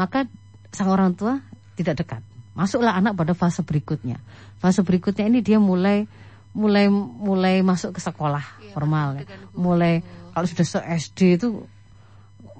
[0.00, 0.24] maka
[0.72, 1.44] sang orang tua
[1.76, 2.22] tidak dekat.
[2.56, 4.16] Masuklah anak pada fase berikutnya.
[4.58, 6.08] Fase berikutnya ini dia mulai
[6.50, 9.24] mulai mulai masuk ke sekolah iya, formal ya.
[9.54, 10.02] Mulai
[10.34, 11.62] kalau sudah se SD itu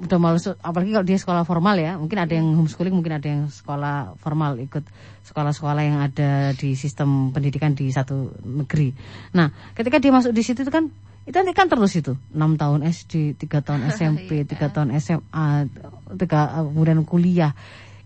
[0.01, 3.43] udah malu apalagi kalau dia sekolah formal ya mungkin ada yang homeschooling mungkin ada yang
[3.53, 4.81] sekolah formal ikut
[5.29, 8.97] sekolah-sekolah yang ada di sistem pendidikan di satu negeri.
[9.37, 10.89] Nah ketika dia masuk di situ itu kan
[11.29, 14.49] itu nanti kan terus itu enam tahun SD tiga tahun SMP iya.
[14.49, 15.69] tiga tahun SMA
[16.17, 17.53] tiga kemudian kuliah.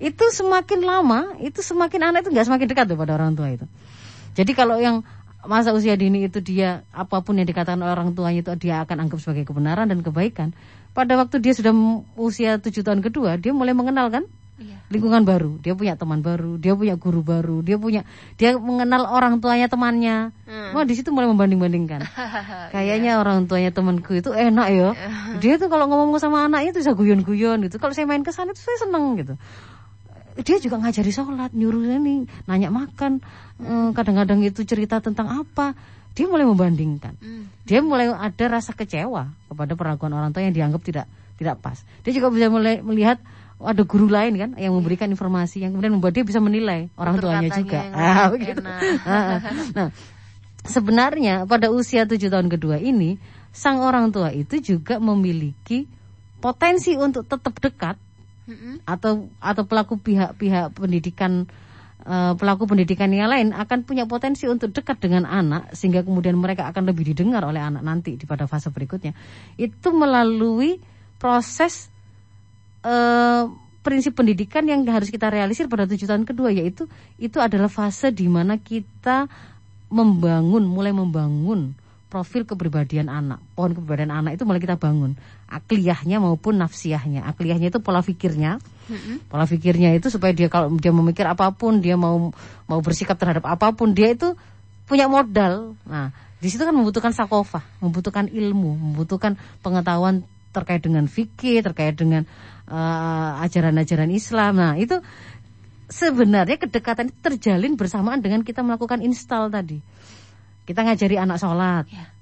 [0.02, 3.70] Itu semakin lama itu semakin anak itu nggak semakin dekat tuh pada orang tua itu.
[4.34, 5.06] Jadi kalau yang
[5.46, 9.20] masa usia dini itu dia apa pun yang dikatakan orang tuanya itu dia akan anggap
[9.20, 10.56] sebagai kebenaran dan kebaikan
[10.94, 11.74] pada waktu dia sudah
[12.14, 14.24] usia tujuh tahun kedua dia mulai mengenal kan?
[14.54, 14.78] Iya.
[14.86, 15.58] lingkungan baru.
[15.58, 18.06] Dia punya teman baru dia punya guru baru dia punya
[18.38, 20.30] dia mengenal orang tuanya temannya.
[20.46, 20.70] Hmm.
[20.78, 22.06] wah di situ mulai membanding bandingkan
[22.74, 23.20] kayaknya iya.
[23.20, 24.88] orang tuanya temanku itu enak ya.
[25.42, 27.82] Dia tuh kalau ngomong sama anaknya tuh bisa guyon guyon gitu.
[27.82, 29.34] Kalau saya main ke sana itu saya seneng gitu.
[30.38, 33.18] Dia juga ngajari sholat nyuruh ini nanya makan.
[33.58, 35.74] Eh, kadang-kadang itu cerita tentang apa
[36.14, 37.18] dia mulai membandingkan.
[37.18, 37.50] Hmm.
[37.66, 41.82] Dia mulai ada rasa kecewa kepada perlakuan orang tua yang dianggap tidak tidak pas.
[42.06, 43.18] Dia juga bisa mulai melihat
[43.58, 47.50] ada guru lain kan yang memberikan informasi yang kemudian membuat dia bisa menilai orang tuanya
[47.50, 47.80] juga.
[47.90, 48.62] Ah, begitu.
[49.76, 49.90] nah,
[50.62, 53.18] sebenarnya pada usia tujuh tahun kedua ini
[53.54, 55.86] sang orang tua itu juga memiliki
[56.42, 57.96] potensi untuk tetap dekat
[58.50, 58.74] mm -hmm.
[58.86, 61.46] atau atau pelaku pihak-pihak pendidikan
[62.04, 66.92] pelaku pendidikan yang lain akan punya potensi untuk dekat dengan anak sehingga kemudian mereka akan
[66.92, 69.16] lebih didengar oleh anak nanti di pada fase berikutnya.
[69.56, 70.76] Itu melalui
[71.16, 71.88] proses
[72.84, 73.48] uh,
[73.80, 78.28] prinsip pendidikan yang harus kita realisir pada tujuh tahun kedua yaitu itu adalah fase di
[78.28, 79.28] mana kita
[79.92, 81.76] membangun mulai membangun
[82.14, 83.42] profil kepribadian anak.
[83.58, 85.18] Pohon kepribadian anak itu mulai kita bangun.
[85.50, 87.26] Akliyahnya maupun nafsiyahnya.
[87.26, 88.62] Akliyahnya itu pola pikirnya.
[88.86, 92.30] hmm Pola pikirnya itu supaya dia kalau dia memikir apa pun, dia mau
[92.70, 94.38] mau bersikap terhadap apa pun, dia itu
[94.86, 95.74] punya modal.
[95.82, 100.22] Nah, di situ kan membutuhkan sakofah, membutuhkan ilmu, membutuhkan pengetahuan
[100.54, 102.22] terkait dengan fikih, terkait dengan
[102.70, 104.54] uh, ajaran-ajaran Islam.
[104.54, 105.02] Nah, itu
[105.90, 109.82] sebenarnya kedekatan itu terjalin bersamaan dengan kita melakukan install tadi.
[110.64, 111.84] Kita ngajari anak sholat.
[111.92, 112.14] Ya.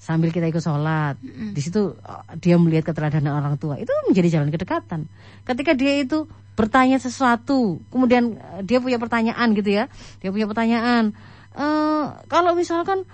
[0.00, 1.20] sambil kita ikut sholat.
[1.52, 3.76] Di situ uh, dia melihat keteladanan orang tua.
[3.76, 5.12] Itu menjadi jalan kedekatan.
[5.44, 6.24] Ketika dia itu
[6.56, 9.92] bertanya sesuatu, kemudian uh, dia punya pertanyaan gitu ya.
[10.24, 11.12] Dia punya pertanyaan.
[11.52, 13.04] eh kalau misalkan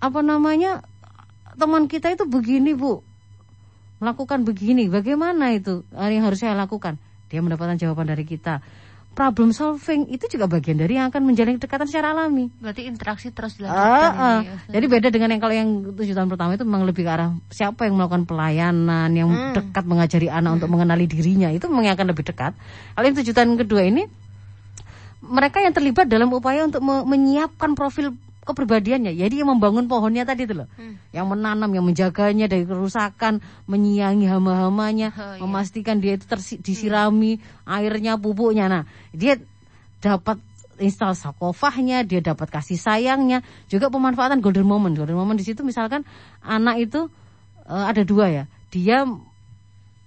[0.00, 0.80] apa namanya
[1.60, 3.04] teman kita itu begini bu,
[4.00, 6.96] melakukan begini, bagaimana itu uh, yang harus saya lakukan?
[7.28, 8.64] Dia mendapatkan jawaban dari kita.
[9.14, 12.50] Problem solving itu juga bagian dari yang akan menjalin kedekatan secara alami.
[12.58, 14.18] Berarti interaksi terus Ah, dilanjutkan ah.
[14.18, 14.26] ini.
[14.44, 14.72] ya, Ustaz.
[14.74, 17.86] Jadi beda dengan yang kalau yang tujuh tahun pertama itu memang lebih ke arah siapa
[17.86, 19.54] yang melakukan pelayanan, yang Hmm.
[19.54, 22.58] dekat mengajari anak untuk mengenali dirinya itu memang yang akan lebih dekat.
[22.92, 24.02] Kalau yang tujuh tahun kedua ini
[25.22, 28.12] mereka yang terlibat dalam upaya untuk me- menyiapkan profil
[28.44, 29.16] kepribadiannya.
[29.16, 30.68] Jadi yang membangun pohonnya tadi itu loh.
[30.76, 31.00] Hmm.
[31.10, 35.40] Yang menanam, yang menjaganya dari kerusakan, menyiangi hama-hamanya, Oh, iya.
[35.40, 38.68] memastikan dia itu tersi- disirami airnya, pupuknya.
[38.68, 38.82] Nah,
[39.16, 39.40] dia
[40.04, 40.38] dapat
[40.78, 43.40] install sakofahnya, dia dapat kasih sayangnya,
[43.72, 44.92] juga pemanfaatan golden moment.
[44.92, 46.04] Golden moment di situ misalkan
[46.44, 47.08] anak itu
[47.64, 48.44] eh, ada dua ya.
[48.68, 49.06] Dia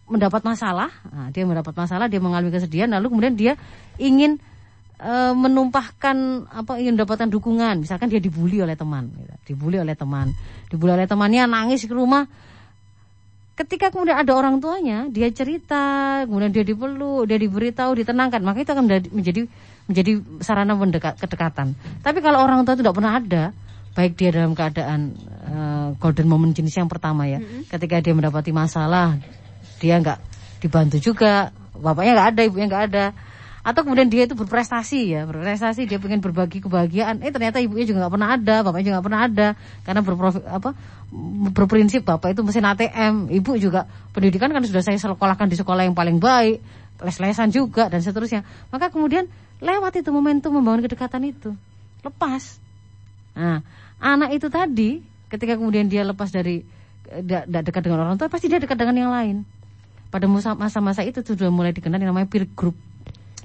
[0.07, 3.53] mendapat masalah, nah, dia mendapat masalah, dia mengalami kesedihan, lalu kemudian dia
[3.99, 4.39] ingin
[5.01, 7.85] eh, menumpahkan apa ingin mendapatkan dukungan.
[7.85, 9.33] Misalkan dia dibully oleh teman, gitu.
[9.53, 10.33] dibully oleh teman,
[10.69, 12.25] dibully oleh temannya, nangis ke rumah.
[13.57, 18.69] Ketika kemudian ada orang tuanya, dia cerita, kemudian dia dipeluk, dia diberitahu, ditenangkan, maka itu
[18.69, 19.49] akan menjadi
[19.89, 21.73] menjadi, sarana mendekat, kedekatan.
[22.05, 23.43] Tapi kalau orang tua itu tidak pernah ada,
[23.97, 29.17] baik dia dalam keadaan eh, golden moment jenis yang pertama ya, ketika dia mendapati masalah,
[29.81, 30.19] dia nggak
[30.61, 33.05] dibantu juga, bapaknya nggak ada, ibunya nggak ada,
[33.67, 38.07] atau kemudian dia itu berprestasi ya, berprestasi dia pengen berbagi kebahagiaan, eh ternyata ibunya juga
[38.07, 39.47] nggak pernah ada, bapaknya juga nggak pernah ada,
[39.83, 40.69] karena berprofit apa
[41.51, 43.83] berprinsip bapak itu mesin ATM, ibu juga
[44.15, 46.63] pendidikan kan sudah saya sekolahkan di sekolah yang paling baik,
[47.03, 48.47] les-lesan juga dan seterusnya.
[48.71, 49.27] Maka kemudian
[49.59, 51.51] lewat itu momentum membangun kedekatan itu,
[52.07, 52.63] lepas.
[53.35, 53.67] Nah,
[53.99, 56.63] anak itu tadi ketika kemudian dia lepas dari
[57.03, 59.43] tidak dekat dengan orang tua, pasti dia dekat dengan yang lain.
[60.07, 62.79] Pada masa- masa-masa itu sudah mulai dikenal yang namanya peer group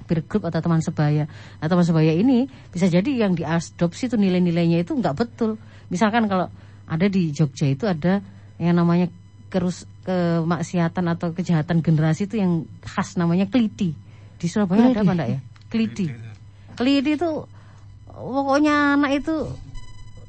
[0.05, 1.25] peer group atau teman sebaya.
[1.59, 5.57] Nah, teman sebaya ini bisa jadi yang diadopsi itu nilai-nilainya itu nggak betul.
[5.89, 6.47] Misalkan kalau
[6.87, 8.19] ada di Jogja itu ada
[8.59, 9.09] yang namanya
[9.47, 13.93] kerus kemaksiatan atau kejahatan generasi itu yang khas namanya kliti.
[14.35, 15.39] Di Surabaya ada apa enggak ya?
[15.69, 16.05] Kliti.
[16.73, 17.29] Kliti itu
[18.09, 19.35] pokoknya anak itu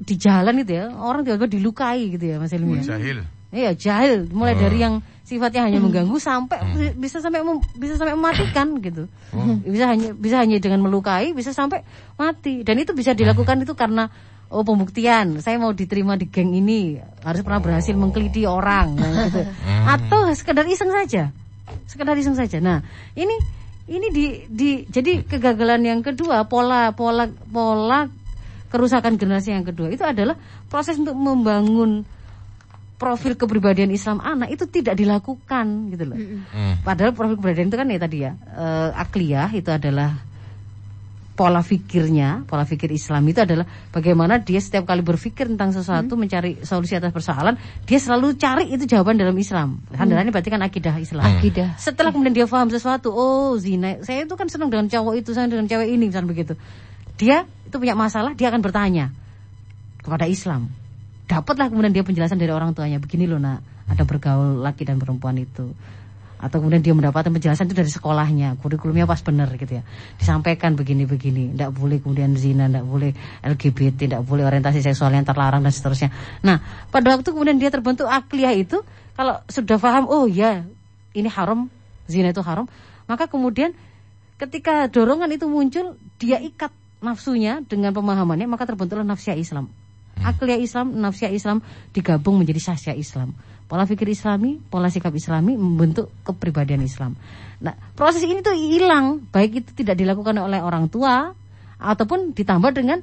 [0.04, 2.84] di jalan itu ya orang tiba-tiba dilukai gitu ya Mas Ilmi.
[2.84, 2.96] ya.
[2.96, 3.24] Jahil.
[3.54, 6.58] Iya jahil, mulai dari yang sifatnya hanya mengganggu sampai
[6.98, 9.06] bisa sampai mem- bisa sampai mematikan gitu.
[9.64, 11.86] Bisa hanya bisa hanya dengan melukai bisa sampai
[12.18, 12.66] mati.
[12.66, 14.10] Dan itu bisa dilakukan itu karena
[14.50, 15.38] oh pembuktian.
[15.38, 18.98] Saya mau diterima di geng ini harus pernah berhasil mengkeliti orang
[19.30, 19.46] gitu.
[19.86, 21.30] Atau sekedar iseng saja.
[21.86, 22.58] Sekedar iseng saja.
[22.58, 22.82] Nah,
[23.14, 23.38] ini
[23.86, 28.08] ini di di jadi kegagalan yang kedua pola pola pola
[28.72, 30.34] kerusakan generasi yang kedua itu adalah
[30.66, 32.02] proses untuk membangun
[33.04, 36.16] profil kepribadian Islam anak itu tidak dilakukan gitu loh.
[36.16, 36.80] Hmm.
[36.80, 40.24] Padahal profil kepribadian itu kan ya tadi ya eh, akliyah itu adalah
[41.34, 46.62] pola pikirnya, pola pikir Islam itu adalah bagaimana dia setiap kali berpikir tentang sesuatu mencari
[46.62, 49.82] solusi atas persoalan, dia selalu cari itu jawaban dalam Islam.
[49.92, 51.26] Sandarannya berarti kan akidah Islam.
[51.26, 51.74] Akidah.
[51.76, 55.50] Setelah kemudian dia paham sesuatu, oh zina, saya itu kan senang dengan cowok itu, saya
[55.50, 56.54] dengan cewek ini, misalnya begitu.
[57.18, 59.10] Dia itu punya masalah, dia akan bertanya
[60.06, 60.70] kepada Islam.
[61.24, 65.40] Dapatlah kemudian dia penjelasan dari orang tuanya, begini loh nak, ada bergaul laki dan perempuan
[65.40, 65.72] itu.
[66.36, 69.82] Atau kemudian dia mendapatkan penjelasan itu dari sekolahnya, kurikulumnya pas benar gitu ya.
[70.20, 75.64] Disampaikan begini-begini, tidak boleh kemudian zina, tidak boleh LGBT, tidak boleh orientasi seksual yang terlarang
[75.64, 76.12] dan seterusnya.
[76.44, 76.60] Nah,
[76.92, 78.84] pada waktu kemudian dia terbentuk akliyah itu,
[79.16, 80.68] kalau sudah paham, oh ya,
[81.16, 81.72] ini haram,
[82.04, 82.68] zina itu haram,
[83.08, 83.72] maka kemudian
[84.36, 89.72] ketika dorongan itu muncul, dia ikat nafsunya dengan pemahamannya, maka terbentuklah nafsiyah Islam.
[90.22, 93.34] Akliyah Islam, nafsiyah Islam digabung menjadi sasya Islam.
[93.64, 97.16] Pola pikir Islami, pola sikap Islami membentuk kepribadian Islam.
[97.64, 101.32] Nah, proses ini tuh hilang, baik itu tidak dilakukan oleh orang tua
[101.80, 103.00] ataupun ditambah dengan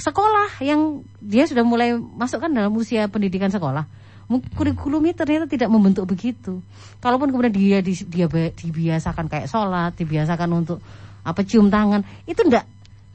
[0.00, 3.84] sekolah yang dia sudah mulai masukkan dalam usia pendidikan sekolah.
[4.28, 6.60] Kurikulumnya ternyata tidak membentuk begitu.
[7.00, 10.78] Kalaupun kemudian dia di- dia dibiasakan kayak sholat, dibiasakan untuk
[11.24, 12.64] apa cium tangan, itu ndak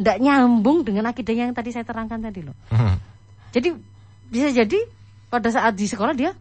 [0.02, 2.58] ndak nyambung dengan akidah yang tadi saya terangkan tadi loh.
[2.74, 2.98] Hmm.
[3.54, 3.70] Jadi
[4.28, 4.80] bisa jadi
[5.30, 6.34] pada saat di sekolah dia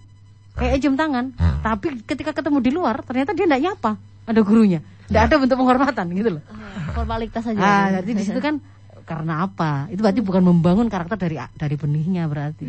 [0.52, 5.22] kayak cium tangan, tapi ketika ketemu di luar ternyata dia tidak nyapa ada gurunya, tidak
[5.26, 6.42] ada bentuk penghormatan gitu loh.
[6.90, 7.56] Formalitas saja.
[7.56, 8.60] Ah, jadi di situ kan
[9.02, 9.88] karena apa?
[9.88, 12.64] Itu berarti bukan membangun karakter dari dari benihnya berarti.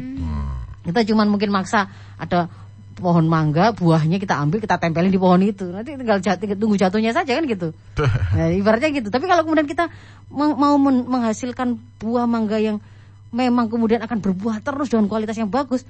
[0.83, 2.47] Kita cuman mungkin maksa ada
[2.93, 5.65] pohon mangga, buahnya kita ambil, kita tempelin di pohon itu.
[5.65, 7.71] Nanti tinggal jatuh, tunggu jatuhnya saja kan gitu.
[8.35, 9.07] Nah, ibaratnya gitu.
[9.07, 9.87] Tapi kalau kemudian kita
[10.29, 12.77] meng- mau men- menghasilkan buah mangga yang
[13.33, 15.83] memang kemudian akan berbuah terus dengan kualitas yang bagus,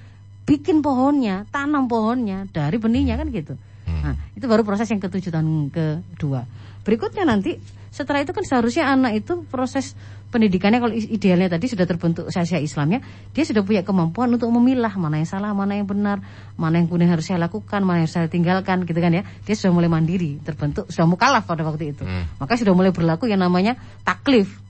[0.48, 3.60] bikin pohonnya, tanam pohonnya dari benihnya kan gitu.
[3.84, 4.02] Hmm.
[4.02, 6.48] Nah, itu baru proses yang ketujuh dan kedua.
[6.88, 7.60] Berikutnya nanti
[7.94, 9.94] setelah itu kan seharusnya anak itu proses
[10.34, 13.06] pendidikannya kalau idealnya tadi sudah terbentuk usia Islamnya,
[13.38, 16.26] dia sudah punya kemampuan untuk memilah mana yang salah, mana yang benar,
[16.58, 19.22] mana yang kemudian harus saya lakukan, mana yang harus saya tinggalkan gitu kan ya.
[19.46, 22.02] Dia sudah mulai mandiri, terbentuk sudah mukalaf pada waktu itu.
[22.02, 22.26] Hmm.
[22.42, 24.63] Maka sudah mulai berlaku yang namanya taklif.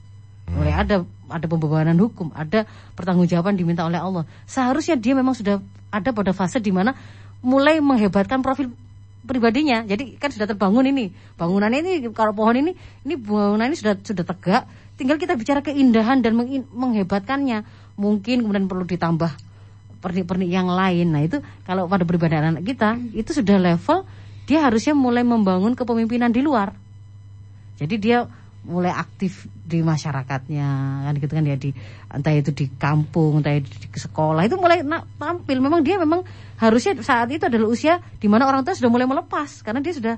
[0.52, 0.96] Mulai ada
[1.32, 4.28] ada pembebanan hukum, ada pertanggungjawaban diminta oleh Allah.
[4.44, 6.92] Seharusnya dia memang sudah ada pada fase di mana
[7.40, 8.68] mulai menghebatkan profil
[9.24, 9.82] pribadinya.
[9.88, 11.10] Jadi kan sudah terbangun ini.
[11.40, 12.72] Bangunannya ini kalau pohon ini
[13.08, 14.68] ini bangunan ini sudah sudah tegak,
[15.00, 16.36] tinggal kita bicara keindahan dan
[16.72, 17.64] menghebatkannya.
[17.96, 19.32] Mungkin kemudian perlu ditambah
[20.04, 21.16] pernik-pernik yang lain.
[21.16, 24.04] Nah, itu kalau pada pribadi anak kita itu sudah level
[24.44, 26.76] dia harusnya mulai membangun kepemimpinan di luar.
[27.80, 28.28] Jadi dia
[28.64, 30.68] mulai aktif di masyarakatnya
[31.04, 31.76] kan gitu kan ya di
[32.08, 34.80] entah itu di kampung, entah itu di sekolah itu mulai
[35.20, 35.60] tampil.
[35.60, 36.24] Memang dia memang
[36.56, 40.16] harusnya saat itu adalah usia di mana orang tua sudah mulai melepas karena dia sudah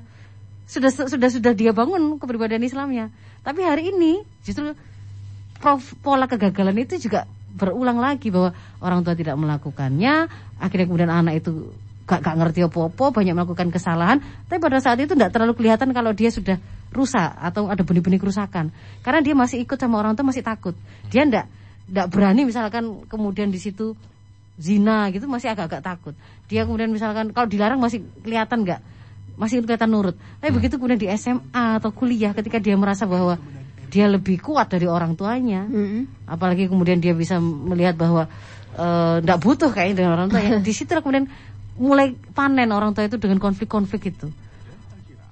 [0.67, 3.11] sudah sudah sudah dia bangun kepribadian Islamnya.
[3.43, 4.75] Tapi hari ini justru
[6.03, 7.27] pola kegagalan itu juga
[7.57, 10.29] berulang lagi bahwa orang tua tidak melakukannya,
[10.61, 11.73] akhirnya kemudian anak itu
[12.07, 16.15] gak, gak ngerti apa-apa, banyak melakukan kesalahan, tapi pada saat itu tidak terlalu kelihatan kalau
[16.15, 16.55] dia sudah
[16.95, 18.71] rusak atau ada benih-benih kerusakan.
[19.03, 20.73] Karena dia masih ikut sama orang tua masih takut.
[21.11, 21.45] Dia ndak
[21.87, 23.95] ndak berani misalkan kemudian di situ
[24.59, 26.15] zina gitu masih agak-agak takut.
[26.47, 28.81] Dia kemudian misalkan kalau dilarang masih kelihatan nggak
[29.37, 30.15] masih kelihatan nurut.
[30.39, 33.37] Tapi begitu kemudian di SMA atau kuliah ketika dia merasa bahwa
[33.87, 35.63] dia lebih kuat dari orang tuanya,
[36.27, 38.27] apalagi kemudian dia bisa melihat bahwa
[39.23, 40.59] tidak butuh kayaknya dengan orang tua ya.
[40.67, 41.25] Di situ kemudian
[41.77, 44.29] mulai panen orang tua itu dengan konflik-konflik itu.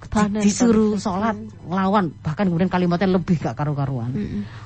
[0.06, 1.34] Panen disuruh sholat
[1.66, 2.14] ngelawan.
[2.22, 4.14] Bahkan kemudian kalimatnya lebih gak karu-karuan.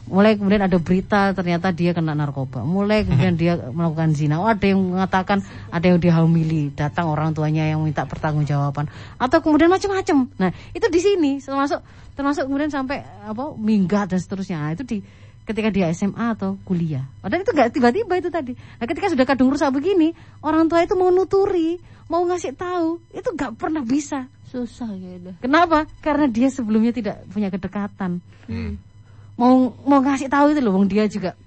[0.04, 2.60] Mulai kemudian ada berita ternyata dia kena narkoba.
[2.62, 4.38] Mulai kemudian dia melakukan zina.
[4.38, 5.40] Oh, ada yang mengatakan
[5.72, 8.92] ada yang dihamili datang orang tuanya yang minta pertanggungjawaban.
[9.16, 10.28] Atau kemudian macam-macam.
[10.36, 11.32] Nah itu di sini.
[11.40, 11.80] Termasuk
[12.14, 14.60] termasuk kemudian sampai apa minggat dan seterusnya.
[14.60, 14.98] Nah, itu di
[15.48, 19.50] ketika dia SMA atau kuliah padahal itu nggak tiba-tiba itu tadi nah ketika sudah kadung
[19.50, 20.14] rusak begini
[20.44, 21.80] orang tua itu mau nuturi
[22.10, 25.14] mau ngasih tahu itu nggak pernah bisa Susah ya.
[25.38, 25.86] Kenapa?
[26.02, 28.18] Karena dia sebelumnya tidak punya kedekatan.
[29.38, 31.38] Mau mau ngasih tahu itu loh, wong dia juga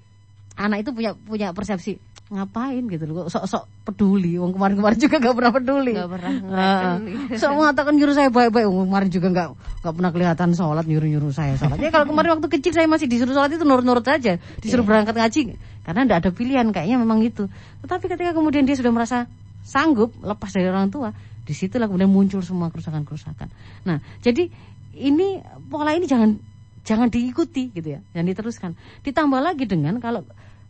[0.56, 2.00] anak itu punya punya persepsi
[2.34, 4.36] ngapain gitu loh, sok-sok peduli.
[4.36, 5.94] Wong kemarin-kemarin juga nggak pernah peduli.
[5.94, 6.98] Nggak pernah Nah,
[7.38, 8.66] sok mengatakan nyuruh saya baik-baik.
[8.66, 9.48] Wong kemarin juga nggak
[9.82, 11.78] nggak pernah kelihatan sholat nyuruh-nyuruh saya sholat.
[11.78, 15.54] Ya kalau kemarin waktu kecil saya masih disuruh sholat itu nurut-nurut saja, disuruh berangkat ngaji
[15.84, 17.46] karena tidak ada pilihan kayaknya memang itu.
[17.84, 19.28] Tetapi ketika kemudian dia sudah merasa
[19.64, 21.12] sanggup lepas dari orang tua,
[21.44, 23.48] di situlah kemudian muncul semua kerusakan-kerusakan.
[23.84, 24.48] Nah, jadi
[24.96, 26.40] ini pola ini jangan
[26.84, 28.70] jangan diikuti gitu ya, jangan diteruskan.
[29.04, 30.24] Ditambah lagi dengan kalau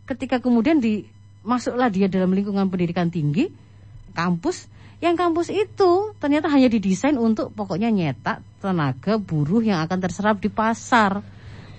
[0.05, 1.07] ketika kemudian di
[1.45, 3.53] masuklah dia dalam lingkungan pendidikan tinggi,
[4.17, 4.67] kampus,
[4.99, 10.49] yang kampus itu ternyata hanya didesain untuk pokoknya nyetak tenaga buruh yang akan terserap di
[10.49, 11.21] pasar,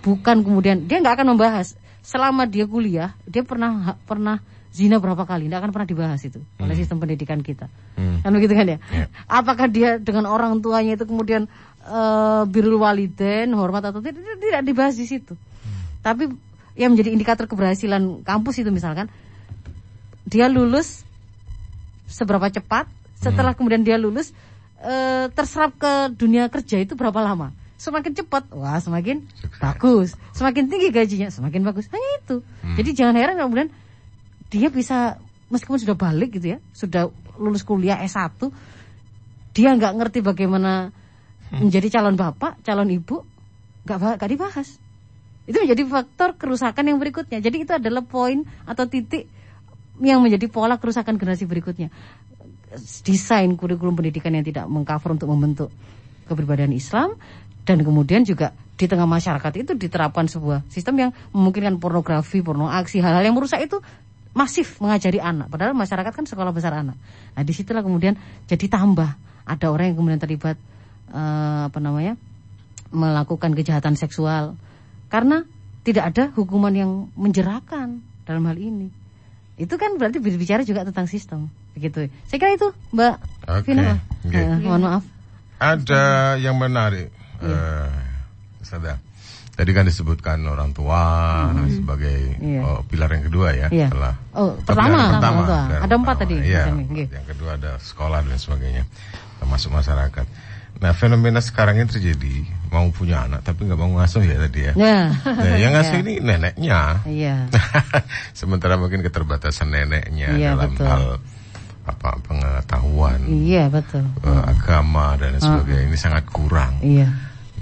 [0.07, 1.75] bukan kemudian dia nggak akan membahas
[2.07, 4.39] selama dia kuliah dia pernah pernah
[4.71, 7.67] zina berapa kali, tidak akan pernah dibahas itu oleh sistem pendidikan kita.
[7.97, 8.21] Hmm.
[8.21, 8.79] Kan begitu kan ya?
[8.93, 9.09] Ya.
[9.25, 11.49] Apakah dia dengan orang tuanya itu kemudian
[11.83, 15.33] eh birrul waliden, hormat atau tidak, tidak tidak dibahas di situ.
[16.05, 16.29] Tapi
[16.77, 19.09] yang menjadi indikator keberhasilan kampus itu misalkan
[20.27, 21.07] dia lulus
[22.11, 24.35] seberapa cepat, setelah kemudian dia lulus
[24.77, 27.55] eh terserap ke dunia kerja itu berapa lama?
[27.77, 29.25] Semakin cepat, wah semakin
[29.61, 30.17] bagus.
[30.37, 31.89] Semakin tinggi gajinya, semakin bagus.
[31.89, 32.37] Hanya itu.
[32.77, 33.69] Jadi jangan heran kemudian
[34.53, 37.09] dia bisa meskipun sudah balik gitu ya, sudah
[37.39, 38.37] lulus kuliah S1,
[39.55, 40.91] dia nggak ngerti bagaimana
[41.53, 43.23] menjadi calon bapak, calon ibu,
[43.87, 44.83] nggak nggak dibahas.
[45.47, 47.39] Itu menjadi faktor kerusakan yang berikutnya.
[47.39, 49.31] Jadi itu adalah poin atau titik
[50.01, 51.89] yang menjadi pola kerusakan generasi berikutnya.
[53.07, 55.71] Desain kurikulum pendidikan yang tidak mengcover untuk membentuk
[56.27, 57.17] kepribadian Islam
[57.67, 63.01] dan kemudian juga di tengah masyarakat itu diterapkan sebuah sistem yang memungkinkan pornografi, porno aksi,
[63.01, 63.81] hal-hal yang merusak itu
[64.37, 65.49] masif mengajari anak.
[65.49, 67.01] Padahal masyarakat kan sekolah besar anak.
[67.33, 69.17] Nah di situlah kemudian jadi tambah
[69.49, 70.61] ada orang yang kemudian terlibat
[71.09, 72.21] eh, apa namanya
[72.93, 74.55] melakukan kejahatan seksual
[75.09, 75.49] karena
[75.87, 78.93] tidak ada hukuman yang menjerakan dalam hal ini.
[79.57, 82.13] Itu kan berarti berbicara juga tentang sistem, begitu.
[82.25, 83.15] Saya kira itu, Mbak
[83.51, 83.97] Oke, Vina.
[84.23, 84.37] oke.
[84.37, 85.05] Eh, mohon maaf.
[85.57, 86.05] Ada
[86.37, 87.09] yang menarik,
[87.41, 87.89] eh
[88.61, 89.01] Sada.
[89.57, 91.01] Tadi kan disebutkan orang tua
[91.73, 92.61] sebagai Iya.
[92.61, 93.73] oh, pilar yang kedua ya.
[93.73, 93.89] Iya.
[93.89, 96.21] Setelah Oh, pertama, pilar Ada empat pertama.
[96.21, 96.63] tadi, Iya.
[96.69, 97.07] Nggih.
[97.09, 98.85] Yang kedua ada sekolah dan sebagainya,
[99.41, 100.27] termasuk masyarakat.
[100.77, 102.35] Nah, fenomena sekarang ini terjadi
[102.69, 104.73] mau punya anak tapi nggak mau ngasuh ya tadi ya.
[104.77, 105.01] Ya.
[105.25, 107.01] Nah, yang ngasuh ini neneknya.
[107.09, 107.37] Iya.
[108.39, 110.85] Sementara mungkin keterbatasan neneknya Iya, dalam betul.
[110.87, 111.05] hal
[111.87, 114.03] apa pengetahuan Iya betul.
[114.27, 116.83] eh, agama dan lain sebagainya ini sangat kurang.
[116.83, 117.09] Iya.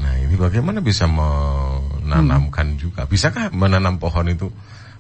[0.01, 3.05] Nah ini bagaimana bisa menanamkan juga?
[3.07, 4.49] Bisakah menanam pohon itu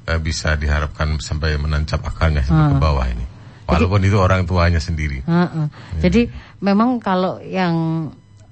[0.06, 3.26] eh, bisa diharapkan sampai menancap akarnya sampai ke bawah ini?
[3.64, 5.24] Walaupun itu orang tuanya sendiri.
[5.24, 5.66] Heeh.
[5.96, 6.28] Jadi
[6.64, 8.08] memang kalau yang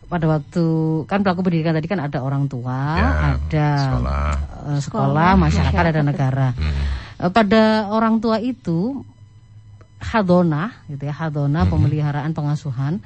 [0.06, 0.64] pada waktu
[1.08, 4.28] kan pelaku pendidikan tadi kan ada orang tua, Ya, ada sekolah.
[4.68, 6.48] eh, sekolah, masyarakat, ada negara.
[7.16, 9.00] Eh, Pada orang tua itu
[9.98, 13.00] hadona, gitu ya, hadona pemeliharaan pengasuhan.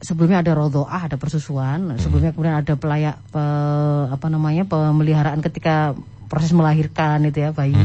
[0.00, 1.92] Sebelumnya ada rodoah, ada persusuan.
[2.00, 5.92] Sebelumnya kemudian ada pelayak pe- apa namanya pemeliharaan ketika
[6.26, 7.76] proses melahirkan itu ya bayi.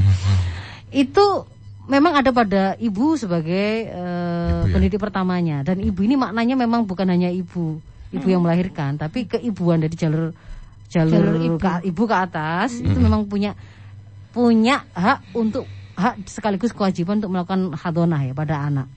[0.89, 1.43] Itu
[1.85, 4.73] memang ada pada ibu sebagai eh, Ibu ya?
[4.73, 7.77] pendidik pertamanya dan ibu ini maknanya memang bukan hanya ibu,
[8.13, 10.33] ibu yang melahirkan, tapi keibuan dari jalur
[10.89, 11.57] jalur, Jalur ibu.
[11.57, 13.57] Ke, ibu ke atas itu memang punya
[14.35, 15.63] punya hak untuk
[15.95, 18.87] hak sekaligus kewajiban untuk melakukan hadonah ya pada anak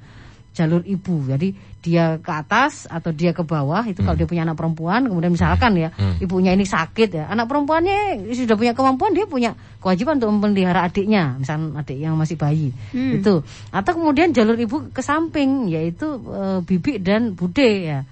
[0.58, 1.22] jalur ibu.
[1.30, 5.30] Jadi dia ke atas atau dia ke bawah itu kalau dia punya anak perempuan kemudian
[5.30, 10.34] misalkan ya ibunya ini sakit ya anak perempuannya sudah punya kemampuan dia punya kewajiban untuk
[10.34, 16.18] memelihara adiknya misalkan adik yang masih bayi itu atau kemudian jalur ibu ke samping yaitu
[16.18, 18.02] eh, bibi dan bude ya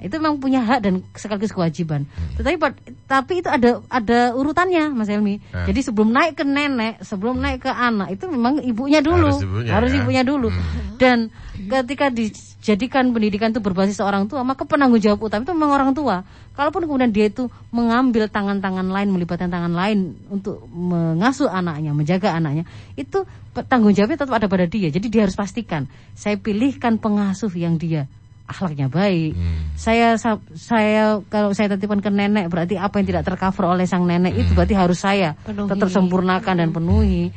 [0.00, 2.08] itu memang punya hak dan sekaligus kewajiban.
[2.40, 5.38] Tetapi pad- tapi itu ada ada urutannya Mas Helmi.
[5.52, 5.68] Ya.
[5.68, 9.70] Jadi sebelum naik ke nenek, sebelum naik ke anak itu memang ibunya dulu, Harus ibunya,
[9.76, 9.98] harus ya.
[10.00, 10.48] ibunya dulu.
[10.96, 15.90] Dan ketika dijadikan pendidikan itu berbasis orang tua, maka penanggung jawab utama itu memang orang
[15.92, 16.24] tua.
[16.56, 22.68] Kalaupun kemudian dia itu mengambil tangan-tangan lain, melibatkan tangan lain untuk mengasuh anaknya, menjaga anaknya,
[23.00, 23.24] itu
[23.68, 24.92] tanggung jawabnya tetap ada pada dia.
[24.92, 28.08] Jadi dia harus pastikan, saya pilihkan pengasuh yang dia
[28.50, 29.32] akhlaknya baik.
[29.74, 34.02] Saya sa- saya kalau saya titipkan ke nenek berarti apa yang tidak tercover oleh sang
[34.02, 35.70] nenek itu berarti harus saya Penuhi.
[35.70, 37.30] tetap sempurnakan dan penuhi.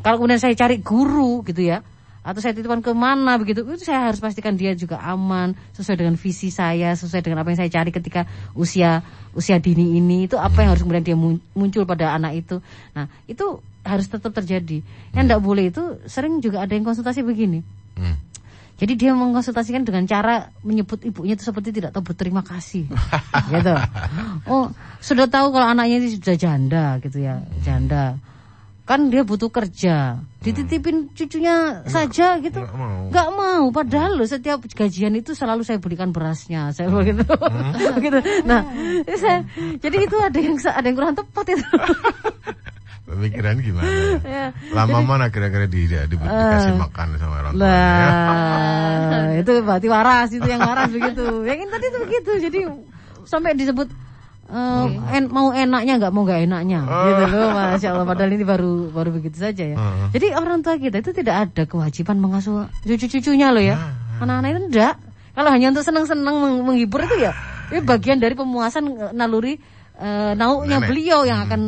[0.00, 1.84] Kalau kemudian saya cari guru gitu ya
[2.20, 6.16] atau saya titipkan ke mana begitu itu saya harus pastikan dia juga aman sesuai dengan
[6.16, 10.56] visi saya sesuai dengan apa yang saya cari ketika usia usia dini ini itu apa
[10.58, 13.44] yang harus kemudian dia mun- muncul pada anak itu nah itu
[13.84, 14.80] harus tetap terjadi
[15.12, 17.60] yang tidak boleh itu sering juga ada yang konsultasi begini
[17.92, 18.16] Hmm.
[18.74, 22.90] Jadi dia mengkonsultasikan dengan cara menyebut ibunya itu seperti tidak tahu berterima kasih.
[23.54, 23.74] gitu.
[24.50, 28.18] Oh, sudah tahu kalau anaknya ini sudah janda gitu ya, janda.
[28.84, 30.20] Kan dia butuh kerja.
[30.44, 32.60] Dititipin cucunya saja gitu.
[32.60, 33.00] nggak mau.
[33.08, 36.68] Nggak mau, padahal loh setiap gajian itu selalu saya belikan berasnya.
[36.74, 37.24] Saya begitu.
[37.96, 38.18] begitu.
[38.50, 38.60] Nah,
[39.16, 39.46] saya,
[39.80, 41.64] jadi itu ada yang ada yang kurang tepat itu.
[43.14, 43.90] Pemikiran gimana?
[44.20, 44.46] Ya.
[44.76, 47.62] Lama mana kira-kira di, di, di- dikasih makan sama orang tua?
[47.64, 51.24] Nah, itu berarti waras itu yang waras begitu.
[51.48, 52.30] Yang ini tadi itu begitu.
[52.40, 52.58] Jadi
[53.24, 53.88] sampai disebut
[54.46, 58.72] eh, en- mau enaknya nggak mau nggak enaknya gitu loh masya Allah padahal ini baru
[58.90, 60.06] baru begitu saja ya Heeh.
[60.12, 63.80] jadi orang tua kita itu tidak ada kewajiban mengasuh cucu-cucunya loh ya
[64.20, 64.94] anak-anak itu enggak
[65.32, 67.32] kalau hanya untuk senang-senang meng- menghibur itu ya
[67.72, 69.56] ini bagian dari pemuasan eh, naluri
[69.98, 70.88] eh, nauknya Nenek.
[70.90, 71.60] beliau yang akan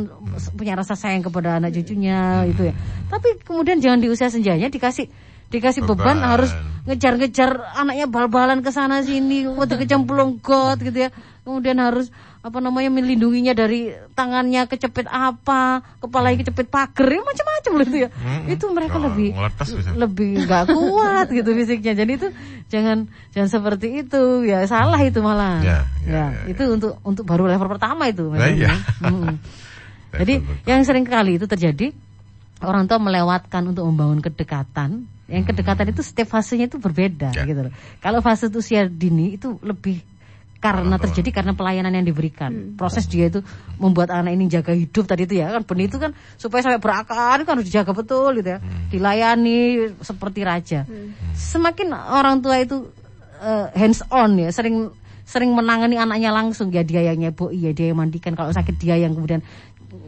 [0.55, 2.73] punya rasa sayang kepada anak cucunya itu ya
[3.07, 5.07] tapi kemudian jangan di usia senjanya dikasih
[5.47, 6.27] dikasih beban, Beban.
[6.27, 6.51] harus
[6.87, 11.09] ngejar-ngejar anaknya bal-balan ke sana sini, waktu kecemplung got gitu ya.
[11.47, 12.11] Kemudian harus
[12.47, 18.09] apa namanya melindunginya dari tangannya kecepit apa, kepalanya kecepit pagar, ya macam-macam loh itu ya.
[18.47, 21.93] Itu mereka Oh, lebih ngeletas lebih nggak kuat gitu fisiknya.
[21.93, 22.27] Jadi itu
[22.67, 22.97] jangan
[23.29, 25.59] jangan seperti itu ya salah itu malah.
[25.59, 28.31] Ya, ya, Ya, ya, itu untuk untuk baru level pertama itu.
[28.31, 28.63] Nah, Andi.
[28.63, 28.71] iya.
[29.03, 29.35] Mm.
[30.17, 30.33] Jadi
[30.63, 31.91] yang sering kali itu terjadi
[32.63, 35.05] orang tua melewatkan untuk membangun kedekatan.
[35.27, 37.43] Yang kedekatan itu setiap fasenya itu berbeda Ya.
[37.43, 37.73] gitu loh.
[37.99, 39.99] Kalau fase usia dini itu lebih
[40.67, 42.75] karena terjadi karena pelayanan yang diberikan.
[42.75, 43.39] Proses dia itu
[43.79, 45.63] membuat anak ini jaga hidup tadi itu ya kan.
[45.63, 48.59] Benih itu kan supaya sampai berakar kan harus dijaga betul gitu ya.
[48.91, 50.83] Dilayani seperti raja.
[51.31, 52.91] Semakin orang tua itu
[53.39, 54.91] eh, hands on ya, sering
[55.23, 56.67] sering menangani anaknya langsung.
[56.75, 58.35] Ya dia yang nyebok, iya dia yang mandikan.
[58.35, 59.39] Kalau sakit dia yang kemudian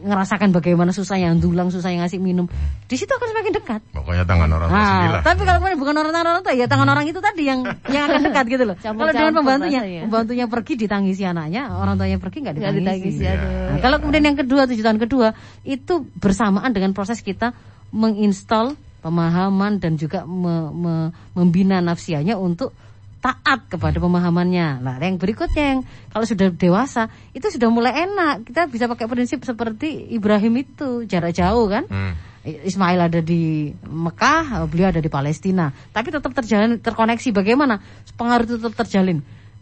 [0.00, 2.46] ngerasakan bagaimana susahnya dulang susahnya ngasih minum
[2.86, 6.12] di situ akan semakin dekat Pokoknya tangan orang tua Nah, tapi kalau kemudian bukan orang
[6.14, 8.76] orang tua ya tangan orang itu tadi yang yang akan dekat gitu loh.
[8.76, 10.02] Campur-campur Kalau dengan pembantunya, rasanya.
[10.08, 12.80] pembantunya pergi ditangisi anaknya, orang tuanya pergi nggak ditangisi.
[12.80, 13.32] ditangisi, Iya.
[13.34, 13.50] aduh.
[13.70, 15.28] Nah, kalau kemudian yang kedua tujuh tahun kedua
[15.62, 17.52] itu bersamaan dengan proses kita
[17.90, 22.72] menginstal pemahaman dan juga me- me- membina nafsianya untuk
[23.20, 24.80] taat kepada pemahamannya.
[24.80, 28.48] Nah, yang berikutnya yang kalau sudah dewasa itu sudah mulai enak.
[28.48, 31.84] Kita bisa pakai prinsip seperti Ibrahim itu jarak jauh kan.
[31.86, 32.16] Hmm.
[32.40, 35.68] Ismail ada di Mekah, beliau ada di Palestina.
[35.92, 37.28] Tapi tetap terjalin terkoneksi.
[37.36, 37.84] Bagaimana
[38.16, 39.20] pengaruh itu tetap terjalin?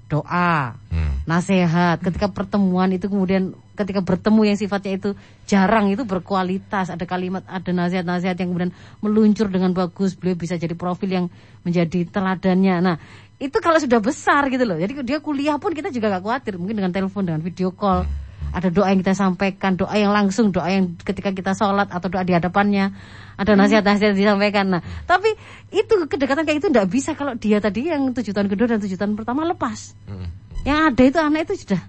[0.09, 1.21] doa, Hmm.
[1.29, 2.01] nasihat.
[2.01, 5.11] Ketika pertemuan itu kemudian ketika bertemu yang sifatnya itu
[5.45, 6.89] jarang itu berkualitas.
[6.89, 8.73] Ada kalimat, ada nasihat-nasihat yang kemudian
[9.05, 10.17] meluncur dengan bagus.
[10.17, 11.27] Beliau bisa jadi profil yang
[11.63, 12.81] menjadi teladannya.
[12.81, 12.97] Nah,
[13.39, 14.74] itu kalau sudah besar gitu loh.
[14.74, 16.59] Jadi dia kuliah pun kita juga gak khawatir.
[16.59, 18.03] Mungkin dengan telepon, dengan video call.
[18.49, 22.24] Ada doa yang kita sampaikan, doa yang langsung, doa yang ketika kita sholat atau doa
[22.24, 22.91] di hadapannya.
[23.36, 24.66] Ada nasihat-nasihat yang disampaikan.
[24.72, 25.30] Nah, tapi
[25.70, 28.97] itu kedekatan kayak itu tidak bisa kalau dia tadi yang tujuh tahun kedua dan tujuh
[28.97, 29.95] tahun pertama lepas.
[30.09, 30.26] Hmm.
[30.64, 31.82] Yang ada itu anak itu sudah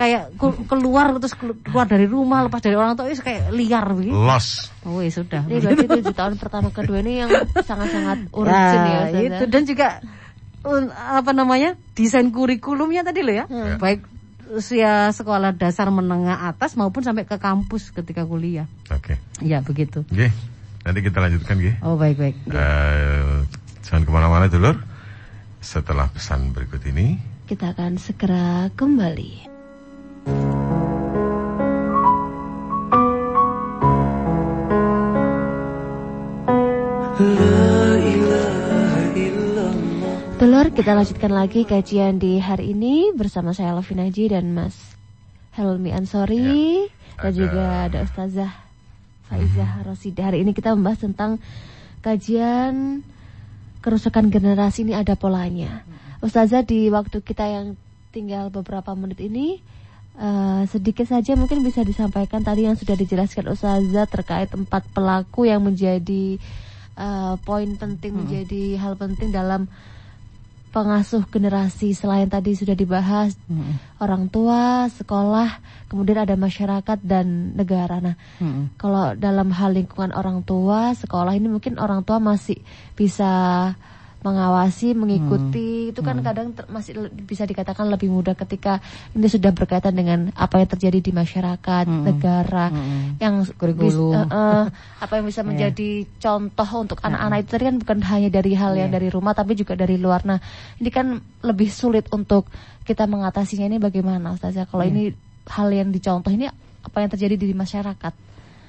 [0.00, 3.84] kayak ku- keluar terus kelu- keluar dari rumah lepas dari orang tua itu kayak liar
[3.92, 4.16] begitu.
[4.16, 4.72] Loss.
[4.88, 5.44] Oh ya sudah.
[5.44, 9.88] Ini berarti tujuh tahun pertama kedua ini yang sangat-sangat urgent ya, Ya, itu dan juga
[10.92, 13.80] apa namanya desain kurikulumnya tadi loh ya, Hmm.
[13.80, 14.04] baik
[14.50, 18.66] usia sekolah dasar menengah atas maupun sampai ke kampus ketika kuliah.
[18.90, 19.16] Oke.
[19.40, 20.02] Ya begitu.
[20.10, 20.28] Oke.
[20.80, 21.76] Nanti kita lanjutkan, Ge.
[21.84, 22.36] Oh baik baik.
[22.50, 23.36] Eh,
[23.84, 24.80] jangan ke mana-mana dulur.
[25.60, 29.49] Setelah pesan berikut ini, Kita akan segera kembali.
[40.80, 44.96] Kita lanjutkan lagi kajian di hari ini bersama saya Lovina Ji dan Mas
[45.52, 46.88] Helmi Ansori
[47.20, 48.48] dan ada- juga ada Ustazah
[49.28, 50.32] Faizah Rosida.
[50.32, 51.36] Hari ini kita membahas tentang
[52.00, 53.04] kajian
[53.84, 55.84] kerusakan generasi ini ada polanya.
[56.24, 57.76] Ustazah di waktu kita yang
[58.08, 59.60] tinggal beberapa menit ini
[60.16, 65.60] eh, sedikit saja mungkin bisa disampaikan tadi yang sudah dijelaskan Ustazah terkait empat pelaku yang
[65.60, 66.40] menjadi
[66.96, 69.68] eh, poin penting menjadi hal penting dalam
[70.70, 73.98] pengasuh generasi selain tadi sudah dibahas Mm-mm.
[73.98, 75.58] orang tua, sekolah,
[75.90, 77.98] kemudian ada masyarakat dan negara.
[77.98, 78.78] Nah, Mm-mm.
[78.78, 82.62] kalau dalam hal lingkungan orang tua, sekolah ini mungkin orang tua masih
[82.94, 83.30] bisa
[84.20, 85.92] mengawasi, mengikuti.
[85.92, 86.92] Itu kan kadang ter- masih
[87.24, 88.78] bisa dikatakan lebih mudah ketika
[89.16, 92.04] ini sudah berkaitan dengan apa yang terjadi di masyarakat, Mm-mm.
[92.04, 93.16] negara, Mm-mm.
[93.16, 94.12] yang bis- Kurikulum.
[94.12, 94.64] eh, eh,
[95.04, 98.90] apa yang bisa menjadi contoh untuk anak-anak itu tadi kan bukan hanya dari hal yang
[98.92, 100.28] dari rumah tapi juga dari luar.
[100.28, 100.36] Nah,
[100.76, 102.48] ini kan lebih sulit untuk
[102.84, 104.68] kita mengatasinya ini bagaimana Ustazah?
[104.68, 105.12] Kalau ini
[105.48, 106.44] hal yang dicontoh ini
[106.80, 108.12] apa yang terjadi di masyarakat?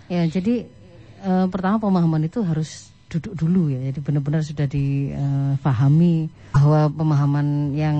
[0.07, 0.67] Ya, jadi
[1.23, 3.91] eh, pertama pemahaman itu harus duduk dulu ya.
[3.91, 7.97] Jadi benar-benar sudah difahami bahwa pemahaman yang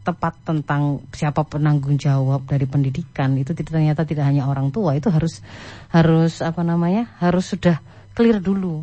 [0.00, 5.44] tepat tentang siapa penanggung jawab dari pendidikan itu ternyata tidak hanya orang tua itu harus
[5.92, 7.84] harus apa namanya harus sudah
[8.16, 8.80] clear dulu.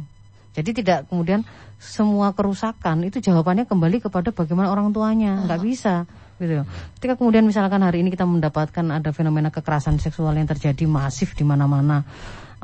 [0.53, 1.41] Jadi tidak kemudian
[1.77, 5.41] semua kerusakan itu jawabannya kembali kepada bagaimana orang tuanya.
[5.45, 6.05] Nggak bisa
[6.37, 6.65] gitu.
[7.01, 11.41] Ketika kemudian misalkan hari ini kita mendapatkan ada fenomena kekerasan seksual yang terjadi masif di
[11.41, 12.05] mana-mana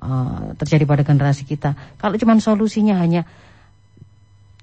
[0.01, 1.75] eh, terjadi pada generasi kita.
[1.99, 3.27] Kalau cuman solusinya hanya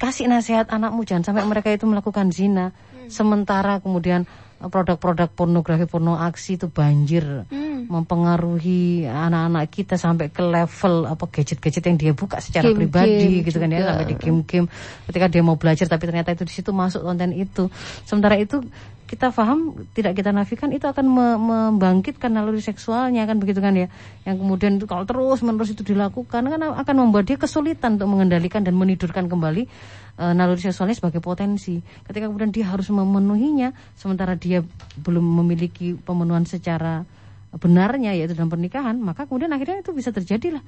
[0.00, 2.72] kasih nasihat anakmu jangan sampai mereka itu melakukan zina.
[3.10, 4.24] Sementara kemudian
[4.58, 7.46] eh, produk-produk pornografi porno aksi itu banjir
[7.90, 13.58] mempengaruhi anak-anak kita sampai ke level apa gadget-gadget yang dia buka secara Game-game pribadi gitu
[13.58, 14.66] kan ya sampai di game-game.
[15.10, 17.66] Ketika dia mau belajar tapi ternyata itu di situ masuk konten itu.
[18.06, 18.62] Sementara itu
[19.10, 23.90] kita paham tidak kita nafikan itu akan me- membangkitkan naluri seksualnya kan begitu kan ya?
[24.22, 28.62] Yang kemudian itu kalau terus menerus itu dilakukan kan akan membuat dia kesulitan untuk mengendalikan
[28.62, 29.66] dan menidurkan kembali
[30.14, 31.82] eh, naluri seksualnya sebagai potensi.
[32.06, 34.62] Ketika kemudian dia harus memenuhinya sementara dia
[35.02, 37.02] belum memiliki pemenuhan secara
[37.50, 40.62] benarnya yaitu dalam pernikahan maka kemudian akhirnya itu bisa terjadilah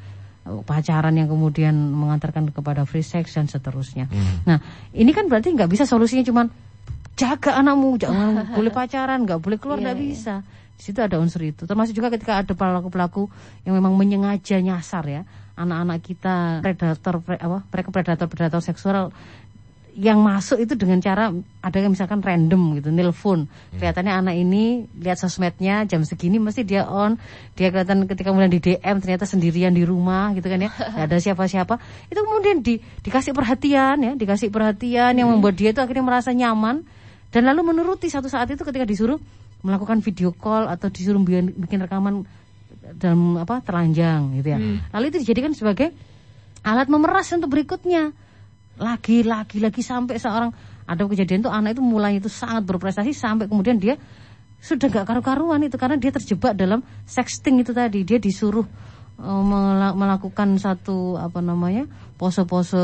[0.50, 4.10] eh, pacaran yang kemudian mengantarkan kepada free sex dan seterusnya.
[4.50, 4.58] Nah
[4.90, 6.71] ini kan berarti nggak bisa solusinya cuman
[7.16, 10.02] jaga anakmu jangan boleh pacaran nggak boleh keluar nggak iya.
[10.02, 10.34] bisa.
[10.76, 11.62] Di situ ada unsur itu.
[11.62, 13.30] Termasuk juga ketika ada pelaku-pelaku
[13.62, 15.22] yang memang menyengaja nyasar ya.
[15.54, 19.12] Anak-anak kita predator pre- apa mereka predator predator seksual
[19.92, 21.28] yang masuk itu dengan cara
[21.60, 23.44] ada yang misalkan random gitu nelpon.
[23.76, 27.20] Kelihatannya anak ini lihat sosmednya jam segini mesti dia on.
[27.54, 30.72] Dia kelihatan ketika kemudian di DM ternyata sendirian di rumah gitu kan ya.
[30.96, 31.74] Nggak ada siapa-siapa.
[32.08, 36.88] Itu kemudian di, dikasih perhatian ya dikasih perhatian yang membuat dia itu akhirnya merasa nyaman
[37.32, 39.16] dan lalu menuruti satu saat itu ketika disuruh
[39.64, 42.28] melakukan video call atau disuruh bikin, bikin rekaman
[42.98, 44.58] dalam apa telanjang gitu ya.
[44.92, 45.94] Lalu itu dijadikan sebagai
[46.60, 48.12] alat memeras untuk berikutnya.
[48.76, 50.50] Lagi lagi lagi sampai seorang
[50.84, 53.94] ada kejadian tuh anak itu mulai itu sangat berprestasi sampai kemudian dia
[54.62, 58.02] sudah gak karu-karuan itu karena dia terjebak dalam sexting itu tadi.
[58.02, 58.66] Dia disuruh
[59.22, 61.86] eh, mela- melakukan satu apa namanya
[62.18, 62.82] pose-pose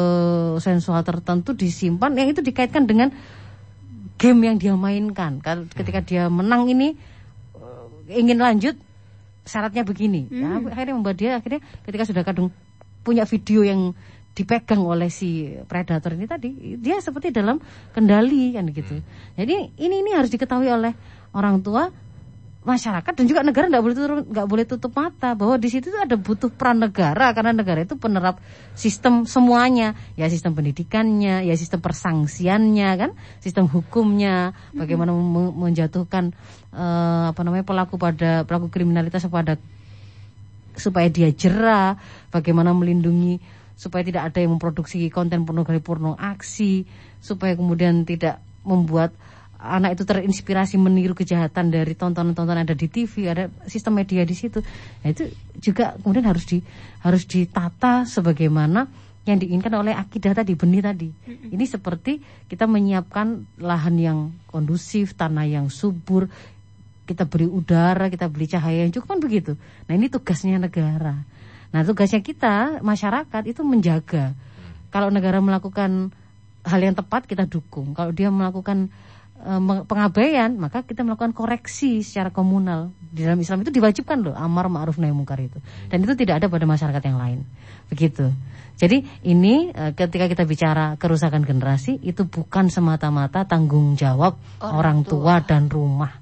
[0.63, 3.11] sensual tertentu disimpan yang itu dikaitkan dengan
[4.19, 5.39] game yang dia mainkan.
[5.39, 6.99] Kalau ketika dia menang ini
[7.57, 8.75] eh, ingin lanjut
[9.47, 10.29] syaratnya begini.
[10.29, 12.53] Ya, akhirnya membuat dia akhirnya ketika sudah kadung
[13.07, 13.97] punya video yang
[14.37, 17.59] dipegang oleh si predator ini tadi dia seperti dalam
[17.95, 19.01] kendali kan gitu.
[19.35, 20.93] Jadi ini ini harus diketahui oleh
[21.33, 21.91] orang tua
[22.69, 26.05] masyarakat dan juga negara nggak boleh tutup nggak boleh tutup mata bahwa di situ tuh
[26.05, 28.37] ada butuh peran negara karena negara itu penerap
[28.77, 29.97] sistem semuanya.
[30.21, 33.11] Ya sistem pendidikannya ya sistem persangsiannya kan?
[33.41, 36.37] Sistem hukumnya bagaimana me- menjatuhkan
[36.77, 39.57] eh, apa namanya pelaku pada pelaku kriminalitas pada
[40.77, 41.99] supaya dia jera,
[42.31, 43.41] bagaimana melindungi
[43.79, 46.83] supaya tidak ada yang memproduksi konten pornografi porno aksi,
[47.23, 49.15] supaya kemudian tidak membuat
[49.59, 54.63] anak itu terinspirasi meniru kejahatan dari tontonan-tontonan ada di TV, ada sistem media di situ.
[55.03, 55.27] Nah, itu
[55.59, 56.63] juga kemudian harus di
[57.03, 58.87] harus ditata sebagaimana
[59.27, 61.11] yang diinginkan oleh akidah tadi benih tadi.
[61.27, 66.31] Ini seperti kita menyiapkan lahan yang kondusif, tanah yang subur,
[67.05, 69.53] kita beri udara, kita beri cahaya yang cukup kan begitu.
[69.85, 71.25] Nah ini tugasnya negara.
[71.75, 74.33] Nah tugasnya kita masyarakat itu menjaga.
[74.89, 76.09] Kalau negara melakukan
[76.65, 77.93] hal yang tepat kita dukung.
[77.93, 78.89] Kalau dia melakukan
[79.87, 82.91] pengabaian maka kita melakukan koreksi secara komunal.
[83.09, 85.63] Di dalam Islam itu diwajibkan loh amar ma'ruf nahi mungkar itu.
[85.89, 87.39] Dan itu tidak ada pada masyarakat yang lain.
[87.89, 88.29] Begitu.
[88.79, 94.99] Jadi ini e, ketika kita bicara kerusakan generasi itu bukan semata-mata tanggung jawab Orang orang,
[95.03, 95.43] tua.
[95.43, 96.13] tua dan rumah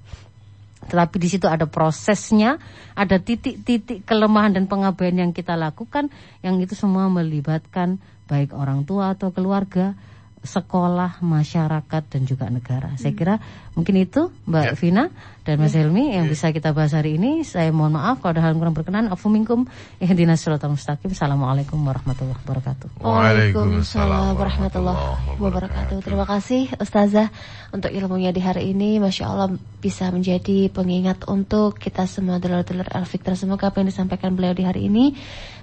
[0.87, 2.63] tetapi di situ ada prosesnya,
[2.95, 6.09] ada titik-titik kelemahan dan pengabaian yang kita lakukan,
[6.47, 7.99] yang itu semua melibatkan
[8.31, 9.99] baik orang tua atau keluarga,
[10.47, 12.95] sekolah, masyarakat dan juga negara.
[12.97, 13.19] Saya Hmm.
[13.19, 13.35] kira
[13.75, 14.73] mungkin itu Mbak Ya.
[14.79, 15.05] Vina
[15.45, 17.43] dan Mas Helmi yang bisa kita bahas hari ini.
[17.43, 19.05] Saya mohon maaf kalau ada hal yang kurang berkenan.
[19.11, 19.67] Afu minkum
[19.99, 21.11] ihdinas siratal mustaqim.
[21.13, 23.03] Assalamualaikum warahmatullahi wabarakatuh.
[23.03, 25.99] Waalaikumsalam warahmatullahi wabarakatuh.
[26.03, 27.31] Terima kasih Ustazah
[27.71, 28.99] untuk ilmunya di hari ini.
[28.99, 33.39] Masya Allah bisa menjadi pengingat untuk kita semua dulur-dulur Al-Fikr.
[33.39, 35.15] Semoga apa yang disampaikan beliau di hari ini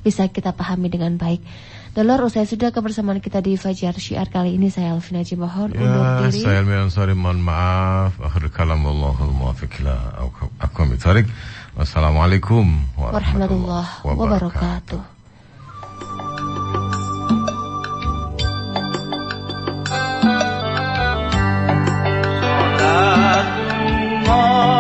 [0.04, 1.44] bisa kita pahami dengan baik.
[1.94, 5.78] Dolor usai sudah kebersamaan kita di Fajar Syiar kali ini saya Alvin Haji mohon ya,
[5.78, 6.42] undur diri.
[6.42, 8.18] Saya Elmi Ansari mohon maaf.
[8.18, 9.86] Akhir kalam Allahul muwaffiq
[10.18, 11.30] Aku aqwamit thariq.
[11.78, 12.66] Wassalamualaikum
[12.98, 15.02] warahmatullahi wabarakatuh.
[24.34, 24.73] Oh